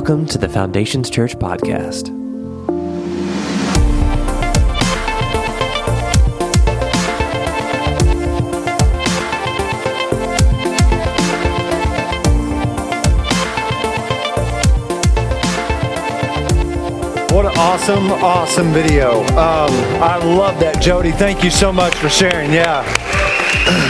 Welcome 0.00 0.24
to 0.28 0.38
the 0.38 0.48
Foundations 0.48 1.10
Church 1.10 1.38
podcast. 1.38 2.08
What 17.30 17.44
an 17.44 17.52
awesome, 17.58 18.10
awesome 18.10 18.72
video. 18.72 19.20
Um, 19.20 19.70
I 20.02 20.16
love 20.16 20.58
that, 20.60 20.80
Jody. 20.80 21.12
Thank 21.12 21.44
you 21.44 21.50
so 21.50 21.70
much 21.70 21.94
for 21.96 22.08
sharing. 22.08 22.54
Yeah. 22.54 22.86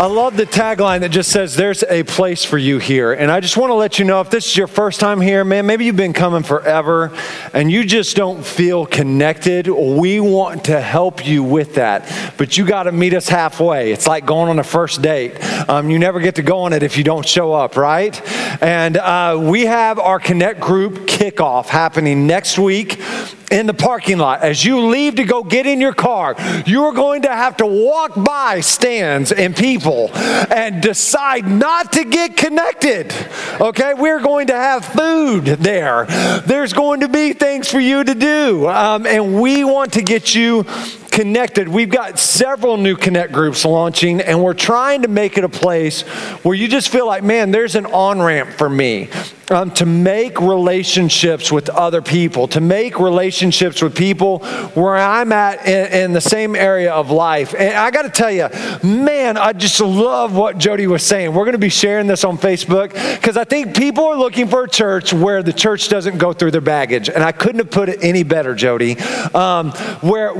I 0.00 0.06
love 0.06 0.34
the 0.34 0.46
tagline 0.46 1.00
that 1.00 1.10
just 1.10 1.30
says, 1.30 1.54
There's 1.54 1.82
a 1.82 2.04
place 2.04 2.42
for 2.42 2.56
you 2.56 2.78
here. 2.78 3.12
And 3.12 3.30
I 3.30 3.40
just 3.40 3.58
want 3.58 3.68
to 3.68 3.74
let 3.74 3.98
you 3.98 4.06
know 4.06 4.22
if 4.22 4.30
this 4.30 4.46
is 4.46 4.56
your 4.56 4.66
first 4.66 4.98
time 4.98 5.20
here, 5.20 5.44
man, 5.44 5.66
maybe 5.66 5.84
you've 5.84 5.94
been 5.94 6.14
coming 6.14 6.42
forever 6.42 7.14
and 7.52 7.70
you 7.70 7.84
just 7.84 8.16
don't 8.16 8.42
feel 8.42 8.86
connected. 8.86 9.68
We 9.68 10.18
want 10.18 10.64
to 10.64 10.80
help 10.80 11.26
you 11.26 11.42
with 11.42 11.74
that. 11.74 12.34
But 12.38 12.56
you 12.56 12.64
got 12.64 12.84
to 12.84 12.92
meet 12.92 13.12
us 13.12 13.28
halfway. 13.28 13.92
It's 13.92 14.06
like 14.06 14.24
going 14.24 14.48
on 14.48 14.58
a 14.58 14.64
first 14.64 15.02
date. 15.02 15.38
Um, 15.68 15.90
you 15.90 15.98
never 15.98 16.18
get 16.20 16.36
to 16.36 16.42
go 16.42 16.60
on 16.60 16.72
it 16.72 16.82
if 16.82 16.96
you 16.96 17.04
don't 17.04 17.28
show 17.28 17.52
up, 17.52 17.76
right? 17.76 18.18
And 18.62 18.96
uh, 18.96 19.38
we 19.38 19.66
have 19.66 19.98
our 19.98 20.18
Connect 20.18 20.60
group 20.60 21.08
kickoff 21.08 21.66
happening 21.66 22.26
next 22.26 22.58
week 22.58 23.02
in 23.50 23.66
the 23.66 23.74
parking 23.74 24.18
lot. 24.18 24.42
As 24.42 24.64
you 24.64 24.80
leave 24.86 25.16
to 25.16 25.24
go 25.24 25.42
get 25.42 25.66
in 25.66 25.80
your 25.80 25.92
car, 25.92 26.36
you're 26.66 26.92
going 26.92 27.22
to 27.22 27.28
have 27.28 27.56
to 27.58 27.66
walk 27.66 28.12
by 28.14 28.60
stands 28.60 29.32
and 29.32 29.56
people 29.56 30.10
and 30.14 30.80
decide 30.82 31.46
not 31.46 31.92
to 31.92 32.04
get 32.04 32.36
connected. 32.36 33.12
Okay, 33.60 33.94
we're 33.94 34.20
going 34.20 34.46
to 34.48 34.54
have 34.54 34.84
food 34.84 35.44
there. 35.44 36.06
There's 36.46 36.72
going 36.72 37.00
to 37.00 37.08
be 37.08 37.32
things 37.32 37.68
for 37.68 37.80
you 37.80 38.04
to 38.04 38.14
do. 38.14 38.68
Um, 38.68 39.06
and 39.06 39.40
we 39.40 39.64
want 39.64 39.94
to 39.94 40.02
get 40.02 40.34
you 40.34 40.64
connected. 41.10 41.68
We've 41.68 41.90
got 41.90 42.18
several 42.18 42.76
new 42.76 42.96
Connect 42.96 43.32
groups 43.32 43.64
launching, 43.64 44.20
and 44.20 44.42
we're 44.42 44.54
trying 44.54 45.02
to 45.02 45.08
make 45.08 45.36
it 45.36 45.44
a 45.44 45.48
place 45.48 46.02
where 46.42 46.54
you 46.54 46.68
just 46.68 46.88
feel 46.88 47.06
like, 47.06 47.24
man, 47.24 47.50
there's 47.50 47.74
an 47.74 47.86
on 47.86 48.20
ramp 48.20 48.50
for 48.50 48.70
me 48.70 49.08
um, 49.50 49.70
to 49.72 49.86
make 49.86 50.40
relationships 50.40 51.50
with 51.50 51.68
other 51.68 52.00
people, 52.00 52.48
to 52.48 52.60
make 52.60 52.98
relationships 52.98 53.82
with 53.82 53.96
people 53.96 54.38
where 54.74 54.96
I'm 54.96 55.32
at 55.32 55.66
in, 55.66 55.92
in 55.92 56.12
the 56.12 56.20
same 56.20 56.54
area 56.54 56.92
of 56.92 57.10
life. 57.10 57.54
And 57.54 57.74
I 57.74 57.90
got 57.90 58.02
to 58.02 58.10
tell 58.10 58.30
you, 58.30 58.48
man, 58.82 59.36
I 59.36 59.52
just 59.52 59.80
love 59.80 60.34
what 60.34 60.58
Jody 60.58 60.86
was 60.86 61.04
saying. 61.04 61.34
We're 61.34 61.44
going 61.44 61.52
to 61.52 61.58
be 61.58 61.68
sharing 61.68 62.06
this 62.06 62.24
on 62.24 62.38
Facebook 62.38 62.92
because 63.16 63.36
I 63.36 63.44
think 63.44 63.76
people 63.76 64.04
are 64.04 64.16
looking 64.16 64.46
for 64.48 64.64
a 64.64 64.68
church 64.68 65.12
where 65.12 65.42
the 65.42 65.52
church 65.52 65.88
doesn't 65.88 66.18
go 66.18 66.32
through 66.32 66.52
their 66.52 66.60
baggage. 66.60 67.08
And 67.08 67.22
I 67.22 67.32
couldn't 67.32 67.58
have 67.58 67.70
put 67.70 67.88
it 67.88 67.98
any 68.02 68.22
better, 68.22 68.54
Jody, 68.54 68.98
um, 69.34 69.72
where 70.00 70.32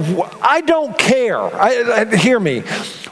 I 0.42 0.62
don't 0.64 0.96
care. 0.96 1.40
I, 1.40 2.08
I, 2.10 2.16
hear 2.16 2.38
me 2.38 2.62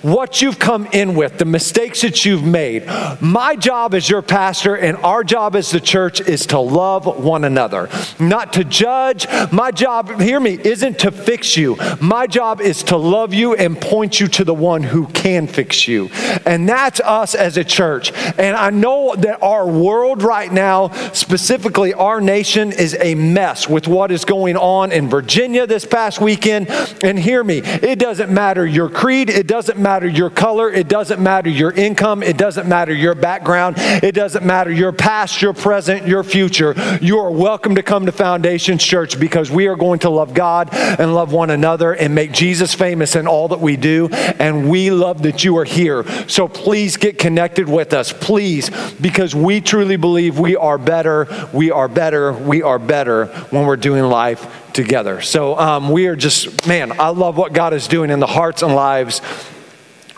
what 0.02 0.40
you've 0.40 0.58
come 0.58 0.86
in 0.92 1.14
with, 1.14 1.38
the 1.38 1.44
mistakes 1.44 2.02
that 2.02 2.24
you've 2.24 2.44
made. 2.44 2.86
My 3.20 3.56
job 3.56 3.94
as 3.94 4.08
your 4.08 4.22
pastor 4.22 4.76
and 4.76 4.96
our 4.98 5.24
job 5.24 5.56
as 5.56 5.70
the 5.70 5.80
church 5.88 6.20
is 6.20 6.46
to 6.46 6.60
love 6.60 7.06
one 7.06 7.44
another, 7.44 7.88
not 8.20 8.52
to 8.52 8.64
judge. 8.64 9.26
My 9.50 9.70
job, 9.70 10.20
hear 10.20 10.38
me, 10.38 10.58
isn't 10.62 10.98
to 11.00 11.10
fix 11.10 11.56
you. 11.56 11.76
My 12.00 12.26
job 12.26 12.60
is 12.60 12.82
to 12.84 12.96
love 12.96 13.32
you 13.32 13.54
and 13.54 13.80
point 13.80 14.20
you 14.20 14.28
to 14.28 14.44
the 14.44 14.54
one 14.54 14.82
who 14.82 15.06
can 15.08 15.46
fix 15.46 15.88
you. 15.88 16.10
And 16.44 16.68
that's 16.68 17.00
us 17.00 17.34
as 17.34 17.56
a 17.56 17.64
church. 17.64 18.12
And 18.36 18.54
I 18.54 18.68
know 18.70 19.14
that 19.16 19.42
our 19.42 19.66
world 19.66 20.22
right 20.22 20.52
now, 20.52 20.90
specifically 21.12 21.94
our 21.94 22.20
nation, 22.20 22.70
is 22.72 22.94
a 23.00 23.14
mess 23.14 23.66
with 23.66 23.88
what 23.88 24.10
is 24.10 24.26
going 24.26 24.56
on 24.58 24.92
in 24.92 25.08
Virginia 25.08 25.66
this 25.66 25.86
past 25.86 26.20
weekend. 26.20 26.68
And 27.02 27.18
hear 27.18 27.42
me, 27.42 27.58
it 27.58 27.98
doesn't 27.98 28.30
matter 28.30 28.66
your 28.66 28.90
creed, 28.90 29.30
it 29.30 29.46
doesn't 29.46 29.78
matter 29.78 30.06
your 30.06 30.28
color, 30.28 30.70
it 30.70 30.88
doesn't 30.88 31.22
matter 31.22 31.48
your 31.48 31.72
income, 31.72 32.22
it 32.22 32.36
doesn't 32.36 32.68
matter 32.68 32.92
your 32.92 33.14
background, 33.14 33.76
it 33.78 34.14
doesn't 34.14 34.44
matter 34.44 34.70
your 34.70 34.92
past, 34.92 35.40
your 35.40 35.54
present, 35.54 35.77
your 35.86 36.24
future. 36.24 36.74
You 37.00 37.18
are 37.20 37.30
welcome 37.30 37.76
to 37.76 37.82
come 37.82 38.06
to 38.06 38.12
Foundations 38.12 38.82
Church 38.82 39.20
because 39.20 39.48
we 39.50 39.68
are 39.68 39.76
going 39.76 40.00
to 40.00 40.10
love 40.10 40.34
God 40.34 40.70
and 40.72 41.14
love 41.14 41.32
one 41.32 41.50
another 41.50 41.92
and 41.92 42.14
make 42.14 42.32
Jesus 42.32 42.74
famous 42.74 43.14
in 43.14 43.28
all 43.28 43.48
that 43.48 43.60
we 43.60 43.76
do. 43.76 44.08
And 44.08 44.68
we 44.68 44.90
love 44.90 45.22
that 45.22 45.44
you 45.44 45.56
are 45.58 45.64
here. 45.64 46.04
So 46.28 46.48
please 46.48 46.96
get 46.96 47.18
connected 47.18 47.68
with 47.68 47.92
us, 47.92 48.12
please, 48.12 48.70
because 49.00 49.34
we 49.34 49.60
truly 49.60 49.96
believe 49.96 50.38
we 50.38 50.56
are 50.56 50.78
better, 50.78 51.28
we 51.52 51.70
are 51.70 51.88
better, 51.88 52.32
we 52.32 52.62
are 52.62 52.80
better 52.80 53.26
when 53.50 53.66
we're 53.66 53.76
doing 53.76 54.04
life 54.04 54.72
together. 54.72 55.20
So 55.20 55.56
um, 55.58 55.90
we 55.90 56.08
are 56.08 56.16
just, 56.16 56.66
man, 56.66 56.98
I 57.00 57.08
love 57.08 57.36
what 57.36 57.52
God 57.52 57.72
is 57.72 57.86
doing 57.86 58.10
in 58.10 58.18
the 58.18 58.26
hearts 58.26 58.62
and 58.62 58.74
lives 58.74 59.20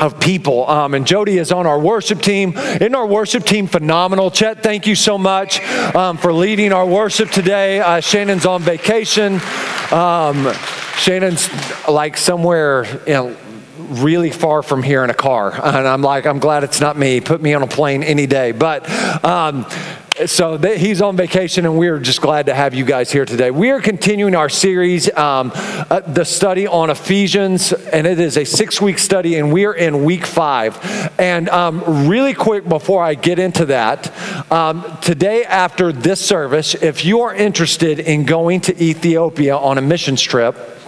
of 0.00 0.18
people. 0.18 0.68
Um, 0.68 0.94
and 0.94 1.06
Jody 1.06 1.38
is 1.38 1.52
on 1.52 1.66
our 1.66 1.78
worship 1.78 2.22
team. 2.22 2.56
Isn't 2.56 2.94
our 2.94 3.06
worship 3.06 3.44
team 3.44 3.66
phenomenal? 3.66 4.30
Chet, 4.30 4.62
thank 4.62 4.86
you 4.86 4.94
so 4.94 5.18
much 5.18 5.60
um, 5.94 6.16
for 6.16 6.32
leading 6.32 6.72
our 6.72 6.86
worship 6.86 7.30
today. 7.30 7.80
Uh, 7.80 8.00
Shannon's 8.00 8.46
on 8.46 8.62
vacation. 8.62 9.40
Um, 9.92 10.52
Shannon's 10.96 11.48
like 11.88 12.16
somewhere, 12.16 12.86
really 13.78 14.30
far 14.30 14.62
from 14.62 14.82
here 14.82 15.04
in 15.04 15.10
a 15.10 15.14
car. 15.14 15.52
And 15.52 15.86
I'm 15.86 16.02
like, 16.02 16.26
I'm 16.26 16.38
glad 16.38 16.64
it's 16.64 16.80
not 16.80 16.96
me. 16.96 17.20
Put 17.20 17.42
me 17.42 17.54
on 17.54 17.62
a 17.62 17.66
plane 17.66 18.02
any 18.02 18.26
day. 18.26 18.52
But 18.52 18.88
so 20.26 20.58
he's 20.58 21.00
on 21.00 21.16
vacation, 21.16 21.64
and 21.64 21.78
we're 21.78 21.98
just 21.98 22.20
glad 22.20 22.46
to 22.46 22.54
have 22.54 22.74
you 22.74 22.84
guys 22.84 23.10
here 23.10 23.24
today. 23.24 23.50
We 23.50 23.70
are 23.70 23.80
continuing 23.80 24.34
our 24.34 24.48
series, 24.48 25.12
um, 25.16 25.52
uh, 25.54 26.00
the 26.00 26.24
study 26.24 26.66
on 26.66 26.90
Ephesians, 26.90 27.72
and 27.72 28.06
it 28.06 28.20
is 28.20 28.36
a 28.36 28.44
six 28.44 28.80
week 28.80 28.98
study, 28.98 29.36
and 29.36 29.52
we 29.52 29.64
are 29.66 29.74
in 29.74 30.04
week 30.04 30.26
five. 30.26 30.78
And 31.18 31.48
um, 31.48 32.08
really 32.08 32.34
quick 32.34 32.68
before 32.68 33.02
I 33.02 33.14
get 33.14 33.38
into 33.38 33.66
that, 33.66 34.12
um, 34.52 34.98
today 35.00 35.44
after 35.44 35.92
this 35.92 36.20
service, 36.20 36.74
if 36.74 37.04
you 37.04 37.20
are 37.20 37.34
interested 37.34 37.98
in 37.98 38.24
going 38.24 38.60
to 38.62 38.82
Ethiopia 38.82 39.56
on 39.56 39.78
a 39.78 39.82
missions 39.82 40.22
trip, 40.22 40.79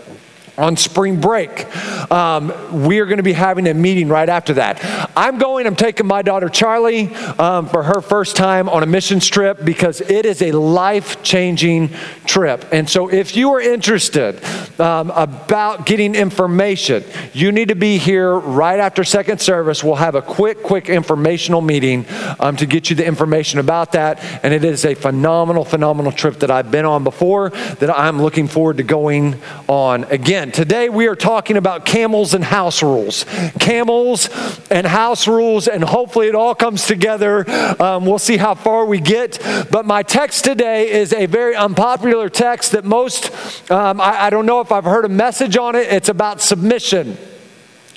on 0.59 0.77
spring 0.77 1.21
break. 1.21 1.67
Um, 2.13 2.85
we 2.85 2.99
are 3.01 3.07
going 3.07 3.17
to 3.17 3.23
be 3.23 3.33
having 3.33 3.67
a 3.67 3.75
meeting 3.75 4.09
right 4.09 4.29
after 4.29 4.55
that. 4.55 4.81
I'm 5.17 5.39
going, 5.39 5.67
I'm 5.67 5.77
taking 5.77 6.07
my 6.07 6.21
daughter 6.23 6.49
Charlie 6.49 7.15
um, 7.15 7.69
for 7.69 7.83
her 7.83 8.01
first 8.03 8.37
time 8.37 8.69
on 8.69 8.83
a 8.83 8.87
missions 8.87 9.27
trip 9.27 9.65
because 9.65 10.01
it 10.03 10.27
is 10.27 10.43
a 10.43 10.53
life 10.53 11.23
changing 11.23 11.91
trip. 12.27 12.67
And 12.71 12.89
so, 12.89 13.09
if 13.09 13.35
you 13.35 13.53
are 13.53 13.61
interested 13.61 14.43
um, 14.79 15.11
about 15.13 15.87
getting 15.87 16.15
information, 16.15 17.05
you 17.33 17.51
need 17.51 17.69
to 17.69 17.75
be 17.75 17.97
here 17.97 18.35
right 18.35 18.79
after 18.79 19.05
second 19.05 19.41
service. 19.41 19.83
We'll 19.83 19.97
have 19.97 20.15
a 20.15 20.23
quick, 20.23 20.63
quick 20.63 20.89
informational 20.89 21.63
meeting 21.63 22.05
um, 22.39 22.57
to 22.57 22.67
get 22.67 22.91
you 22.91 22.97
the 22.97 23.07
information 23.07 23.59
about 23.59 23.93
that. 23.93 24.21
And 24.43 24.53
it 24.53 24.65
is 24.65 24.85
a 24.85 24.95
phenomenal, 24.95 25.65
phenomenal 25.65 26.13
trip 26.13 26.41
that 26.41 26.51
I've 26.51 26.71
been 26.71 26.85
on 26.85 27.05
before 27.05 27.51
that 27.51 27.91
I'm 27.91 28.21
looking 28.21 28.49
forward 28.49 28.77
to 28.77 28.83
going 28.83 29.41
on 29.67 30.05
again 30.05 30.42
again, 30.43 30.53
today 30.53 30.89
we 30.89 31.07
are 31.07 31.15
talking 31.15 31.57
about 31.57 31.85
camels 31.85 32.35
and 32.35 32.43
house 32.43 32.83
rules. 32.83 33.25
Camels 33.61 34.29
and 34.71 34.85
house 34.85 35.29
rules, 35.29 35.69
and 35.69 35.85
hopefully 35.85 36.27
it 36.27 36.35
all 36.35 36.55
comes 36.55 36.85
together. 36.85 37.49
Um, 37.81 38.07
we'll 38.07 38.19
see 38.19 38.37
how 38.37 38.55
far 38.55 38.85
we 38.85 38.99
get. 38.99 39.39
But 39.71 39.87
my 39.87 40.03
text 40.03 40.45
today 40.45 40.91
is 40.91 41.13
a 41.13 41.27
very 41.27 41.55
unpopular 41.55 42.29
text 42.29 42.73
that 42.73 42.85
most, 42.85 43.31
um, 43.71 44.01
I, 44.01 44.25
I 44.25 44.31
don't 44.31 44.47
know 44.47 44.61
if 44.61 44.73
I've 44.73 44.85
heard 44.85 45.05
a 45.05 45.09
message 45.09 45.57
on 45.57 45.77
it. 45.77 45.87
It's 45.93 46.09
about 46.09 46.41
submission, 46.41 47.17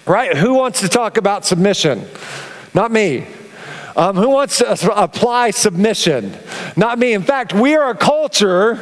right? 0.06 0.38
Who 0.38 0.54
wants 0.54 0.82
to 0.82 0.88
talk 0.88 1.18
about 1.18 1.46
submission? 1.46 2.06
Not 2.76 2.92
me. 2.92 3.26
Um, 3.98 4.18
who 4.18 4.30
wants 4.30 4.58
to 4.60 4.94
apply 4.94 5.52
submission? 5.52 6.38
Not 6.78 7.00
me. 7.00 7.14
In 7.14 7.24
fact, 7.24 7.54
we 7.54 7.76
are 7.76 7.92
a 7.92 7.96
culture 7.96 8.76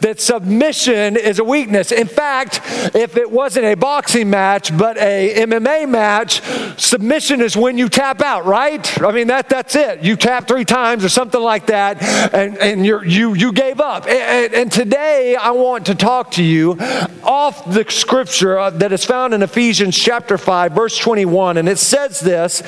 that 0.00 0.20
submission 0.20 1.16
is 1.16 1.38
a 1.38 1.44
weakness. 1.44 1.90
In 1.90 2.06
fact, 2.06 2.60
if 2.94 3.16
it 3.16 3.30
wasn't 3.30 3.66
a 3.66 3.74
boxing 3.74 4.30
match 4.30 4.76
but 4.76 4.96
a 4.98 5.34
MMA 5.44 5.88
match, 5.88 6.40
submission 6.80 7.40
is 7.40 7.56
when 7.56 7.78
you 7.78 7.88
tap 7.88 8.20
out, 8.20 8.46
right? 8.46 9.02
I 9.02 9.10
mean, 9.12 9.26
that, 9.26 9.48
that's 9.48 9.74
it. 9.74 10.02
You 10.04 10.16
tap 10.16 10.46
three 10.46 10.64
times 10.64 11.04
or 11.04 11.08
something 11.08 11.40
like 11.40 11.66
that, 11.66 12.02
and, 12.32 12.56
and 12.58 12.86
you 12.86 13.02
you, 13.02 13.34
you 13.34 13.52
gave 13.52 13.80
up. 13.80 14.06
And, 14.06 14.54
and 14.54 14.72
today, 14.72 15.34
I 15.34 15.50
want 15.50 15.86
to 15.86 15.94
talk 15.94 16.32
to 16.32 16.44
you 16.44 16.76
off 17.24 17.64
the 17.72 17.84
scripture 17.88 18.58
uh, 18.58 18.70
that 18.70 18.92
is 18.92 19.04
found 19.04 19.34
in 19.34 19.42
Ephesians 19.42 19.98
chapter 19.98 20.38
5, 20.38 20.72
verse 20.72 20.96
21, 20.98 21.56
and 21.56 21.68
it 21.68 21.78
says 21.78 22.20
this, 22.20 22.62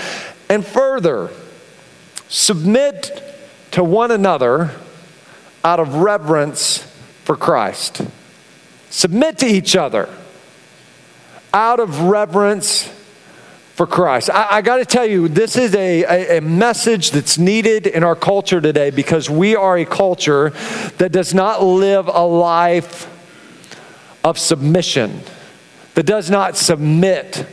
and 0.48 0.66
further, 0.66 1.30
Submit 2.28 3.33
to 3.74 3.82
one 3.82 4.12
another 4.12 4.70
out 5.64 5.80
of 5.80 5.96
reverence 5.96 6.78
for 7.24 7.36
Christ. 7.36 8.02
Submit 8.88 9.38
to 9.38 9.46
each 9.46 9.74
other 9.74 10.08
out 11.52 11.80
of 11.80 12.02
reverence 12.02 12.84
for 13.74 13.84
Christ. 13.84 14.30
I, 14.30 14.58
I 14.58 14.62
got 14.62 14.76
to 14.76 14.84
tell 14.84 15.04
you, 15.04 15.26
this 15.26 15.56
is 15.56 15.74
a, 15.74 16.04
a, 16.04 16.38
a, 16.38 16.40
message 16.40 17.10
that's 17.10 17.36
needed 17.36 17.88
in 17.88 18.04
our 18.04 18.14
culture 18.14 18.60
today 18.60 18.90
because 18.90 19.28
we 19.28 19.56
are 19.56 19.76
a 19.76 19.84
culture 19.84 20.50
that 20.98 21.10
does 21.10 21.34
not 21.34 21.60
live 21.60 22.06
a 22.06 22.24
life 22.24 23.10
of 24.22 24.38
submission, 24.38 25.20
that 25.94 26.06
does 26.06 26.30
not 26.30 26.56
submit 26.56 27.44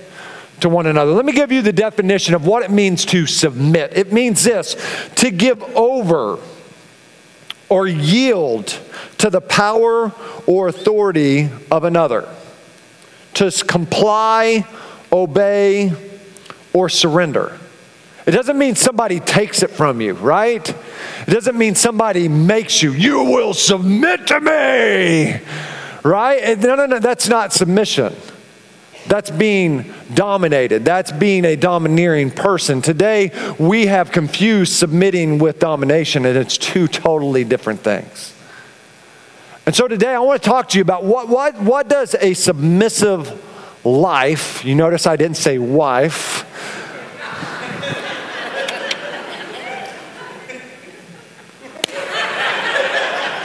to 0.61 0.69
one 0.69 0.87
another. 0.87 1.11
Let 1.11 1.25
me 1.25 1.33
give 1.33 1.51
you 1.51 1.61
the 1.61 1.73
definition 1.73 2.33
of 2.33 2.45
what 2.45 2.63
it 2.63 2.71
means 2.71 3.05
to 3.05 3.25
submit. 3.25 3.93
It 3.95 4.11
means 4.11 4.43
this 4.43 4.75
to 5.15 5.29
give 5.31 5.61
over 5.75 6.39
or 7.69 7.87
yield 7.87 8.79
to 9.19 9.29
the 9.29 9.41
power 9.41 10.11
or 10.47 10.67
authority 10.67 11.49
of 11.69 11.83
another, 11.83 12.27
to 13.35 13.51
comply, 13.65 14.65
obey, 15.11 15.93
or 16.73 16.89
surrender. 16.89 17.57
It 18.25 18.31
doesn't 18.31 18.57
mean 18.57 18.75
somebody 18.75 19.19
takes 19.19 19.63
it 19.63 19.71
from 19.71 19.99
you, 19.99 20.13
right? 20.13 20.67
It 20.69 21.31
doesn't 21.31 21.57
mean 21.57 21.75
somebody 21.75 22.27
makes 22.27 22.83
you, 22.83 22.93
you 22.93 23.23
will 23.23 23.53
submit 23.53 24.27
to 24.27 24.39
me, 24.39 25.39
right? 26.03 26.57
No, 26.59 26.75
no, 26.75 26.85
no, 26.85 26.99
that's 26.99 27.27
not 27.27 27.51
submission. 27.51 28.15
That's 29.07 29.31
being 29.31 29.91
dominated. 30.13 30.85
That's 30.85 31.11
being 31.11 31.45
a 31.45 31.55
domineering 31.55 32.31
person. 32.31 32.81
Today, 32.81 33.31
we 33.57 33.87
have 33.87 34.11
confused 34.11 34.73
submitting 34.73 35.39
with 35.39 35.59
domination, 35.59 36.25
and 36.25 36.37
it's 36.37 36.57
two 36.57 36.87
totally 36.87 37.43
different 37.43 37.81
things. 37.81 38.33
And 39.65 39.75
so 39.75 39.87
today, 39.87 40.13
I 40.13 40.19
want 40.19 40.41
to 40.41 40.49
talk 40.49 40.69
to 40.69 40.77
you 40.77 40.81
about 40.81 41.03
what, 41.03 41.29
what, 41.29 41.59
what 41.61 41.87
does 41.87 42.15
a 42.15 42.33
submissive 42.33 43.39
life, 43.85 44.63
you 44.63 44.75
notice 44.75 45.07
I 45.07 45.15
didn't 45.15 45.37
say 45.37 45.57
wife, 45.57 46.45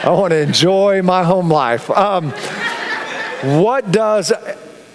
I 0.04 0.10
want 0.10 0.30
to 0.30 0.38
enjoy 0.38 1.02
my 1.02 1.24
home 1.24 1.50
life. 1.50 1.90
Um, 1.90 2.30
what 3.60 3.90
does 3.90 4.32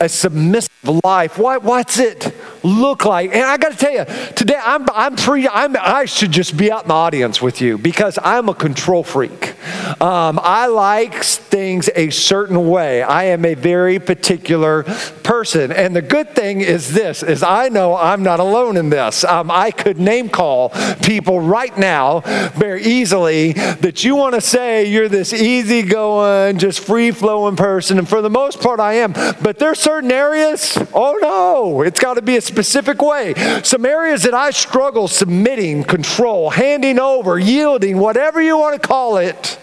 a 0.01 0.09
submissive 0.09 0.99
life. 1.03 1.37
What, 1.37 1.63
what's 1.63 1.99
it 1.99 2.33
look 2.63 3.05
like? 3.05 3.31
And 3.33 3.43
I 3.43 3.57
got 3.57 3.71
to 3.71 3.77
tell 3.77 3.91
you, 3.91 4.05
today 4.35 4.59
I'm, 4.61 4.85
I'm 4.93 5.17
free. 5.17 5.47
I'm, 5.47 5.75
I 5.79 6.05
should 6.05 6.31
just 6.31 6.57
be 6.57 6.71
out 6.71 6.83
in 6.83 6.87
the 6.89 6.93
audience 6.93 7.41
with 7.41 7.61
you 7.61 7.77
because 7.77 8.17
I'm 8.23 8.49
a 8.49 8.53
control 8.53 9.03
freak. 9.03 9.55
Um, 10.01 10.39
I 10.41 10.67
like 10.67 11.23
things 11.23 11.89
a 11.95 12.09
certain 12.09 12.69
way. 12.69 13.03
I 13.03 13.25
am 13.25 13.45
a 13.45 13.53
very 13.53 13.99
particular 13.99 14.83
person. 15.23 15.71
And 15.71 15.95
the 15.95 16.01
good 16.01 16.35
thing 16.35 16.61
is 16.61 16.93
this, 16.93 17.23
is 17.23 17.43
I 17.43 17.69
know 17.69 17.95
I'm 17.95 18.23
not 18.23 18.39
alone 18.39 18.77
in 18.77 18.89
this. 18.89 19.23
Um, 19.23 19.51
I 19.51 19.71
could 19.71 19.99
name 19.99 20.29
call 20.29 20.69
people 21.03 21.39
right 21.39 21.75
now 21.77 22.21
very 22.55 22.83
easily 22.83 23.53
that 23.53 24.03
you 24.03 24.15
want 24.15 24.35
to 24.35 24.41
say 24.41 24.85
you're 24.85 25.09
this 25.09 25.33
easygoing, 25.33 26.57
just 26.57 26.79
free 26.79 27.11
flowing 27.11 27.55
person. 27.55 27.99
And 27.99 28.07
for 28.07 28.21
the 28.21 28.29
most 28.29 28.61
part, 28.61 28.79
I 28.79 28.93
am. 28.93 29.13
But 29.13 29.59
there's 29.59 29.79
certain 29.79 30.11
areas, 30.11 30.77
oh 30.93 31.17
no, 31.21 31.81
it's 31.81 31.99
got 31.99 32.15
to 32.15 32.21
be 32.21 32.37
a 32.37 32.41
specific 32.51 33.01
way. 33.01 33.33
Some 33.63 33.85
areas 33.85 34.23
that 34.23 34.33
I 34.33 34.51
struggle 34.51 35.07
submitting, 35.07 35.83
control, 35.83 36.49
handing 36.49 36.99
over, 36.99 37.39
yielding, 37.39 37.97
whatever 37.97 38.41
you 38.41 38.57
want 38.57 38.81
to 38.81 38.87
call 38.87 39.17
it, 39.17 39.57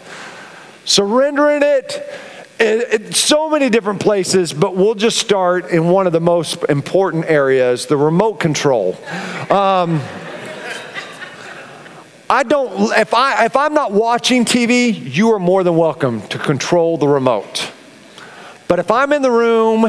surrendering 0.85 1.63
it. 1.63 2.03
it, 2.59 3.15
so 3.15 3.51
many 3.51 3.69
different 3.69 4.01
places, 4.01 4.53
but 4.53 4.75
we'll 4.75 4.95
just 4.95 5.19
start 5.19 5.71
in 5.71 5.89
one 5.89 6.07
of 6.07 6.13
the 6.13 6.21
most 6.21 6.65
important 6.69 7.27
areas 7.27 7.87
the 7.87 7.97
remote 7.97 8.41
control. 8.41 8.97
Um, 9.51 10.01
I 12.31 12.43
don't, 12.43 12.93
if, 12.99 13.15
I, 13.15 13.45
if 13.45 13.57
I'm 13.57 13.75
not 13.75 13.93
watching 13.93 14.45
TV, 14.45 15.15
you 15.15 15.33
are 15.33 15.39
more 15.39 15.63
than 15.63 15.77
welcome 15.77 16.27
to 16.29 16.39
control 16.39 16.99
the 16.99 17.09
remote. 17.09 17.73
But 18.69 18.79
if 18.79 18.91
I'm 18.91 19.15
in 19.15 19.23
the 19.23 19.31
room 19.31 19.87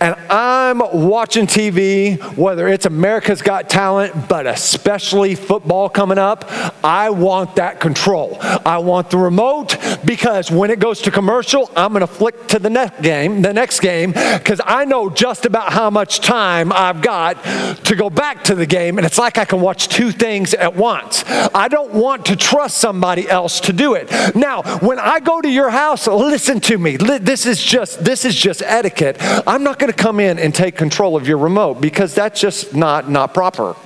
and 0.00 0.14
I'm 0.28 0.80
watching 0.92 1.46
TV, 1.46 2.20
whether 2.36 2.68
it's 2.68 2.84
America's 2.84 3.40
Got 3.40 3.70
Talent, 3.70 4.28
but 4.28 4.46
especially 4.46 5.34
football 5.34 5.88
coming 5.88 6.18
up, 6.18 6.44
I 6.84 7.08
want 7.08 7.56
that 7.56 7.80
control. 7.80 8.36
I 8.40 8.78
want 8.78 9.08
the 9.10 9.16
remote 9.16 9.78
because 10.04 10.50
when 10.50 10.70
it 10.70 10.78
goes 10.78 11.00
to 11.02 11.10
commercial, 11.10 11.70
I'm 11.74 11.92
going 11.92 12.00
to 12.00 12.06
flick 12.06 12.48
to 12.48 12.58
the 12.58 12.68
next 12.68 13.00
game, 13.00 13.40
the 13.40 13.54
next 13.54 13.80
game, 13.80 14.12
because 14.12 14.60
I 14.62 14.84
know 14.84 15.08
just 15.08 15.46
about 15.46 15.72
how 15.72 15.88
much 15.88 16.20
time 16.20 16.70
I've 16.70 17.00
got 17.00 17.42
to 17.86 17.96
go 17.96 18.10
back 18.10 18.44
to 18.44 18.54
the 18.54 18.66
game, 18.66 18.98
and 18.98 19.06
it's 19.06 19.18
like 19.18 19.38
I 19.38 19.46
can 19.46 19.62
watch 19.62 19.88
two 19.88 20.12
things 20.12 20.52
at 20.52 20.76
once. 20.76 21.24
I 21.26 21.68
don't 21.68 21.94
want 21.94 22.26
to 22.26 22.36
trust 22.36 22.76
somebody 22.76 23.26
else 23.26 23.60
to 23.60 23.72
do 23.72 23.94
it. 23.94 24.10
Now, 24.36 24.62
when 24.80 24.98
I 24.98 25.20
go 25.20 25.40
to 25.40 25.48
your 25.48 25.70
house, 25.70 26.06
listen 26.06 26.60
to 26.60 26.76
me. 26.76 26.98
This 26.98 27.46
is 27.46 27.62
just 27.62 28.04
this 28.04 28.17
this 28.22 28.34
is 28.34 28.40
just 28.40 28.62
etiquette. 28.62 29.16
I'm 29.46 29.62
not 29.62 29.78
going 29.78 29.92
to 29.92 29.96
come 29.96 30.18
in 30.18 30.40
and 30.40 30.52
take 30.52 30.76
control 30.76 31.14
of 31.14 31.28
your 31.28 31.38
remote 31.38 31.80
because 31.80 32.16
that's 32.16 32.40
just 32.40 32.74
not, 32.74 33.08
not 33.08 33.32
proper 33.32 33.76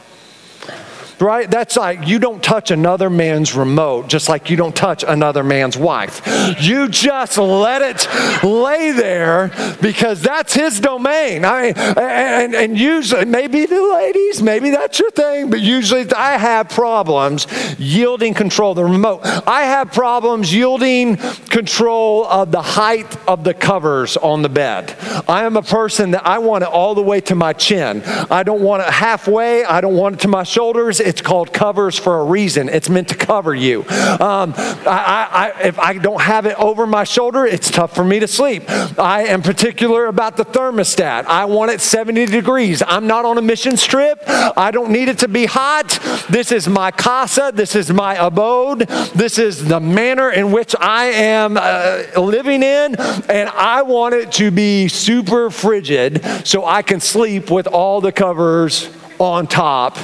right? 1.23 1.51
That's 1.51 1.77
like 1.77 2.07
you 2.07 2.19
don't 2.19 2.43
touch 2.43 2.71
another 2.71 3.09
man's 3.09 3.55
remote 3.55 4.09
just 4.09 4.29
like 4.29 4.51
you 4.51 4.57
don't 4.57 4.75
touch 4.75 5.05
another 5.07 5.43
man's 5.43 5.77
wife. 5.77 6.21
You 6.61 6.88
just 6.88 7.38
let 7.38 7.83
it 7.83 8.45
lay 8.45 8.93
there 8.93 9.50
because 9.81 10.21
that's 10.21 10.55
his 10.55 10.81
domain. 10.81 11.45
I 11.45 11.62
mean, 11.62 11.75
and, 11.76 12.55
and 12.55 12.79
usually, 12.79 13.25
maybe 13.25 13.67
the 13.67 13.83
ladies, 13.83 14.43
maybe 14.43 14.71
that's 14.71 14.99
your 14.99 15.11
thing, 15.11 15.50
but 15.50 15.61
usually 15.61 16.11
I 16.12 16.37
have 16.37 16.69
problems 16.69 17.47
yielding 17.79 18.35
control 18.35 18.73
of 18.73 18.76
the 18.76 18.85
remote. 18.85 19.21
I 19.25 19.62
have 19.62 19.93
problems 19.93 20.52
yielding 20.52 21.17
control 21.17 22.26
of 22.26 22.50
the 22.50 22.62
height 22.62 23.17
of 23.29 23.45
the 23.45 23.55
covers 23.55 24.17
on 24.17 24.43
the 24.43 24.49
bed. 24.49 24.97
I 25.29 25.45
am 25.45 25.57
a 25.57 25.62
person 25.62 26.11
that 26.12 26.26
I 26.26 26.38
want 26.38 26.64
it 26.64 26.71
all 26.71 26.95
the 26.95 27.02
way 27.02 27.21
to 27.23 27.35
my 27.35 27.52
chin. 27.52 28.02
I 28.05 28.43
don't 28.43 28.62
want 28.62 28.83
it 28.83 28.91
halfway, 28.91 29.64
I 29.64 29.81
don't 29.81 29.97
want 29.97 30.17
it 30.17 30.21
to 30.21 30.29
my 30.29 30.43
shoulders. 30.43 31.00
Called 31.21 31.52
covers 31.52 31.99
for 31.99 32.21
a 32.21 32.25
reason. 32.25 32.69
It's 32.69 32.88
meant 32.88 33.09
to 33.09 33.16
cover 33.16 33.54
you. 33.54 33.81
Um, 33.81 34.54
I, 34.57 35.52
I, 35.57 35.62
if 35.64 35.78
I 35.78 35.99
don't 35.99 36.21
have 36.21 36.47
it 36.47 36.59
over 36.59 36.87
my 36.87 37.04
shoulder, 37.04 37.45
it's 37.45 37.71
tough 37.71 37.95
for 37.95 38.04
me 38.04 38.21
to 38.21 38.28
sleep. 38.28 38.64
I 38.99 39.26
am 39.26 39.42
particular 39.42 40.07
about 40.07 40.37
the 40.37 40.45
thermostat. 40.45 41.25
I 41.26 41.45
want 41.45 41.71
it 41.71 41.81
70 41.81 42.26
degrees. 42.26 42.83
I'm 42.87 43.07
not 43.07 43.25
on 43.25 43.38
a 43.38 43.42
mission 43.42 43.76
trip. 43.76 44.23
I 44.26 44.71
don't 44.71 44.90
need 44.90 45.09
it 45.09 45.19
to 45.19 45.28
be 45.28 45.47
hot. 45.47 45.99
This 46.31 46.52
is 46.52 46.69
my 46.69 46.90
casa. 46.90 47.52
This 47.54 47.75
is 47.75 47.90
my 47.90 48.14
abode. 48.14 48.81
This 49.14 49.38
is 49.38 49.66
the 49.66 49.81
manner 49.81 50.31
in 50.31 50.52
which 50.52 50.75
I 50.78 51.07
am 51.07 51.57
uh, 51.59 52.04
living 52.16 52.62
in. 52.62 52.97
And 53.28 53.49
I 53.50 53.83
want 53.83 54.14
it 54.14 54.33
to 54.33 54.50
be 54.50 54.88
super 54.88 55.50
frigid 55.50 56.25
so 56.47 56.64
I 56.64 56.83
can 56.83 57.00
sleep 57.00 57.50
with 57.50 57.66
all 57.66 58.00
the 58.00 58.12
covers 58.12 58.88
on 59.19 59.47
top 59.47 59.99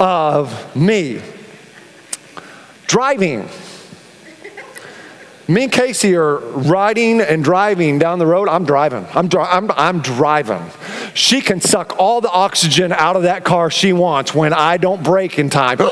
of 0.00 0.74
me. 0.76 1.20
Driving. 2.86 3.48
Me 5.46 5.64
and 5.64 5.72
Casey 5.72 6.16
are 6.16 6.36
riding 6.38 7.20
and 7.20 7.44
driving 7.44 7.98
down 7.98 8.18
the 8.18 8.26
road. 8.26 8.48
I'm 8.48 8.64
driving. 8.64 9.06
I'm, 9.14 9.28
dri- 9.28 9.42
I'm, 9.42 9.70
I'm 9.72 10.00
driving. 10.00 10.62
She 11.12 11.42
can 11.42 11.60
suck 11.60 11.98
all 11.98 12.22
the 12.22 12.30
oxygen 12.30 12.92
out 12.92 13.16
of 13.16 13.24
that 13.24 13.44
car 13.44 13.70
she 13.70 13.92
wants 13.92 14.34
when 14.34 14.54
I 14.54 14.78
don't 14.78 15.02
brake 15.02 15.38
in 15.38 15.50
time. 15.50 15.78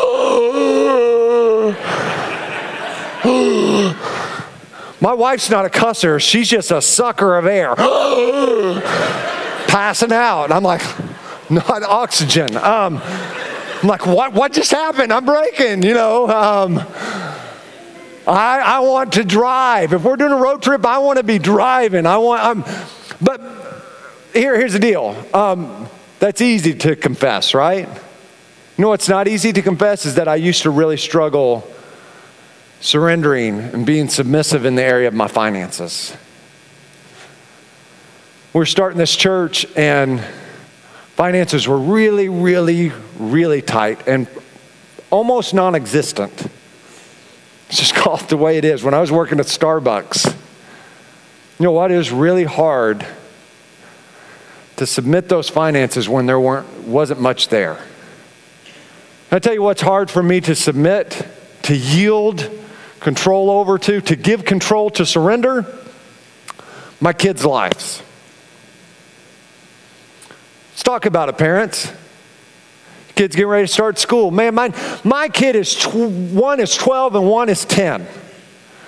My 5.01 5.15
wife's 5.15 5.51
not 5.51 5.67
a 5.67 5.69
cusser, 5.69 6.21
she's 6.21 6.49
just 6.49 6.71
a 6.71 6.81
sucker 6.81 7.37
of 7.37 7.45
air. 7.45 7.75
Passing 9.67 10.13
out. 10.13 10.45
And 10.45 10.53
I'm 10.53 10.63
like, 10.63 10.81
not 11.53 11.83
oxygen. 11.83 12.57
Um, 12.57 13.01
I'm 13.03 13.89
like, 13.89 14.07
what, 14.07 14.33
what 14.33 14.53
just 14.53 14.71
happened? 14.71 15.13
I'm 15.13 15.25
breaking, 15.25 15.83
you 15.83 15.95
know. 15.95 16.29
Um, 16.29 16.79
I, 18.27 18.61
I 18.61 18.81
want 18.81 19.15
to 19.15 19.25
drive. 19.25 19.93
If 19.93 20.05
we're 20.05 20.17
doing 20.17 20.33
a 20.33 20.37
road 20.37 20.63
trip, 20.63 20.87
I 20.87 20.99
want 20.99 21.19
to 21.19 21.25
be 21.25 21.39
driving. 21.39 22.07
I 22.07 22.19
want, 22.19 22.43
I'm, 22.43 22.65
but 23.21 23.41
here, 24.33 24.57
here's 24.57 24.73
the 24.73 24.79
deal. 24.79 25.17
Um, 25.35 25.89
that's 26.21 26.41
easy 26.41 26.75
to 26.75 26.95
confess, 26.95 27.55
right? 27.55 27.89
You 27.89 28.83
know 28.83 28.89
what's 28.89 29.09
not 29.09 29.27
easy 29.27 29.53
to 29.53 29.63
confess 29.63 30.07
is 30.07 30.15
that 30.15 30.29
I 30.29 30.37
used 30.37 30.63
to 30.63 30.71
really 30.71 30.97
struggle 30.97 31.69
surrendering 32.81 33.59
and 33.59 33.85
being 33.85 34.09
submissive 34.09 34.65
in 34.65 34.77
the 34.77 34.83
area 34.83 35.09
of 35.09 35.15
my 35.15 35.29
finances. 35.29 36.17
We 38.53 38.59
we're 38.61 38.67
starting 38.67 38.99
this 38.99 39.17
church, 39.17 39.67
and 39.77 40.23
finances 41.15 41.69
were 41.69 41.79
really, 41.79 42.29
really, 42.29 42.93
really 43.19 43.63
tight 43.63 44.07
and 44.09 44.27
almost 45.11 45.55
non 45.55 45.75
existent. 45.75 46.47
Just 47.69 47.95
called 47.97 48.29
the 48.29 48.37
way 48.37 48.59
it 48.59 48.65
is. 48.65 48.83
When 48.83 48.95
I 48.95 49.01
was 49.01 49.13
working 49.13 49.41
at 49.41 49.47
Starbucks, 49.47 50.27
you 51.59 51.65
know 51.65 51.73
what? 51.73 51.93
It 51.93 51.97
was 51.97 52.11
really 52.11 52.45
hard 52.45 53.07
to 54.77 54.87
submit 54.87 55.29
those 55.29 55.49
finances 55.49 56.09
when 56.09 56.27
there 56.27 56.41
weren't, 56.41 56.89
wasn't 56.89 57.21
much 57.21 57.49
there. 57.49 57.79
I 59.31 59.39
tell 59.39 59.55
you 59.55 59.63
what's 59.63 59.81
hard 59.81 60.11
for 60.11 60.23
me 60.23 60.41
to 60.43 60.55
submit, 60.55 61.27
to 61.63 61.77
yield 61.77 62.51
control 63.01 63.51
over 63.51 63.79
to, 63.79 64.01
to 64.01 64.17
give 64.17 64.45
control, 64.45 64.91
to 64.91 65.07
surrender 65.07 65.67
my 67.01 67.13
kids' 67.13 67.45
lives. 67.45 68.03
Let's 70.73 70.83
talk 70.83 71.05
about 71.05 71.29
it, 71.29 71.37
parents. 71.37 71.93
Kids 73.15 73.37
getting 73.37 73.51
ready 73.51 73.67
to 73.67 73.73
start 73.73 73.99
school. 73.99 74.31
Man, 74.31 74.55
my, 74.55 74.73
my 75.05 75.29
kid 75.29 75.55
is, 75.55 75.75
tw- 75.75 75.95
one 75.95 76.61
is 76.61 76.75
12 76.75 77.15
and 77.15 77.29
one 77.29 77.51
is 77.51 77.67
10, 77.67 78.07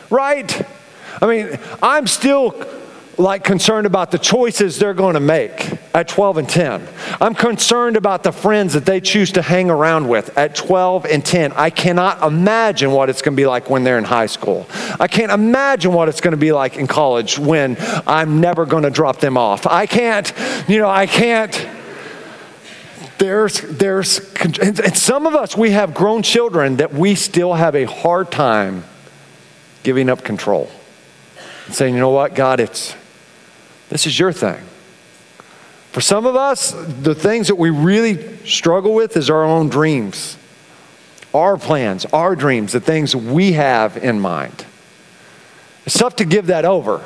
right? 0.09 0.67
I 1.21 1.27
mean, 1.27 1.59
I'm 1.83 2.07
still 2.07 2.59
like 3.19 3.45
concerned 3.45 3.87
about 3.87 4.11
the 4.11 4.19
choices 4.19 4.79
they're 4.79 4.95
going 4.95 5.15
to 5.15 5.21
make 5.21 5.73
at 5.95 6.09
12 6.09 6.39
and 6.39 6.49
10. 6.49 6.89
I'm 7.21 7.35
concerned 7.35 7.97
about 7.97 8.23
the 8.23 8.33
friends 8.33 8.73
that 8.73 8.85
they 8.85 9.01
choose 9.01 9.33
to 9.33 9.43
hang 9.43 9.71
around 9.71 10.09
with 10.09 10.37
at 10.37 10.55
12 10.55 11.05
and 11.07 11.25
10. 11.25 11.53
I 11.53 11.71
cannot 11.71 12.23
imagine 12.23 12.91
what 12.91 13.11
it's 13.11 13.23
going 13.23 13.35
to 13.35 13.41
be 13.41 13.47
like 13.47 13.71
when 13.71 13.85
they're 13.85 13.99
in 13.99 14.05
high 14.05 14.27
school. 14.27 14.67
I 14.99 15.07
can't 15.07 15.33
imagine 15.33 15.93
what 15.93 16.09
it's 16.09 16.21
going 16.21 16.33
to 16.33 16.39
be 16.39 16.53
like 16.53 16.77
in 16.77 16.87
college 16.87 17.39
when 17.39 17.77
I'm 18.07 18.41
never 18.41 18.67
going 18.67 18.83
to 18.83 18.91
drop 18.91 19.21
them 19.21 19.37
off. 19.37 19.67
I 19.67 19.87
can't, 19.87 20.33
you 20.67 20.79
know, 20.79 20.91
I 20.91 21.07
can't 21.07 21.55
there's 23.19 23.61
there's 23.61 24.19
and 24.59 24.97
some 24.97 25.27
of 25.27 25.35
us 25.35 25.57
we 25.57 25.71
have 25.71 25.95
grown 25.95 26.23
children 26.23 26.77
that 26.77 26.93
we 26.93 27.15
still 27.15 27.55
have 27.55 27.75
a 27.75 27.85
hard 27.85 28.31
time 28.31 28.85
giving 29.83 30.09
up 30.11 30.25
control 30.25 30.71
and 31.67 31.75
saying 31.75 31.95
you 31.95 32.01
know 32.01 32.11
what 32.11 32.35
god 32.35 32.61
it's 32.61 32.95
this 33.89 34.07
is 34.07 34.19
your 34.19 34.33
thing. 34.33 34.61
For 35.93 36.01
some 36.01 36.27
of 36.27 36.35
us, 36.35 36.73
the 36.73 37.15
things 37.15 37.47
that 37.47 37.55
we 37.55 37.71
really 37.71 38.37
struggle 38.45 38.95
with 38.95 39.17
is 39.17 39.31
our 39.31 39.45
own 39.45 39.69
dreams, 39.69 40.37
our 41.33 41.57
plans, 41.57 42.05
our 42.07 42.35
dreams, 42.35 42.73
the 42.73 42.81
things 42.81 43.15
we 43.15 43.53
have 43.53 43.97
in 43.97 44.19
mind. 44.19 44.67
It's 45.87 45.97
tough 45.97 46.17
to 46.17 46.25
give 46.25 46.47
that 46.47 46.65
over. 46.65 47.05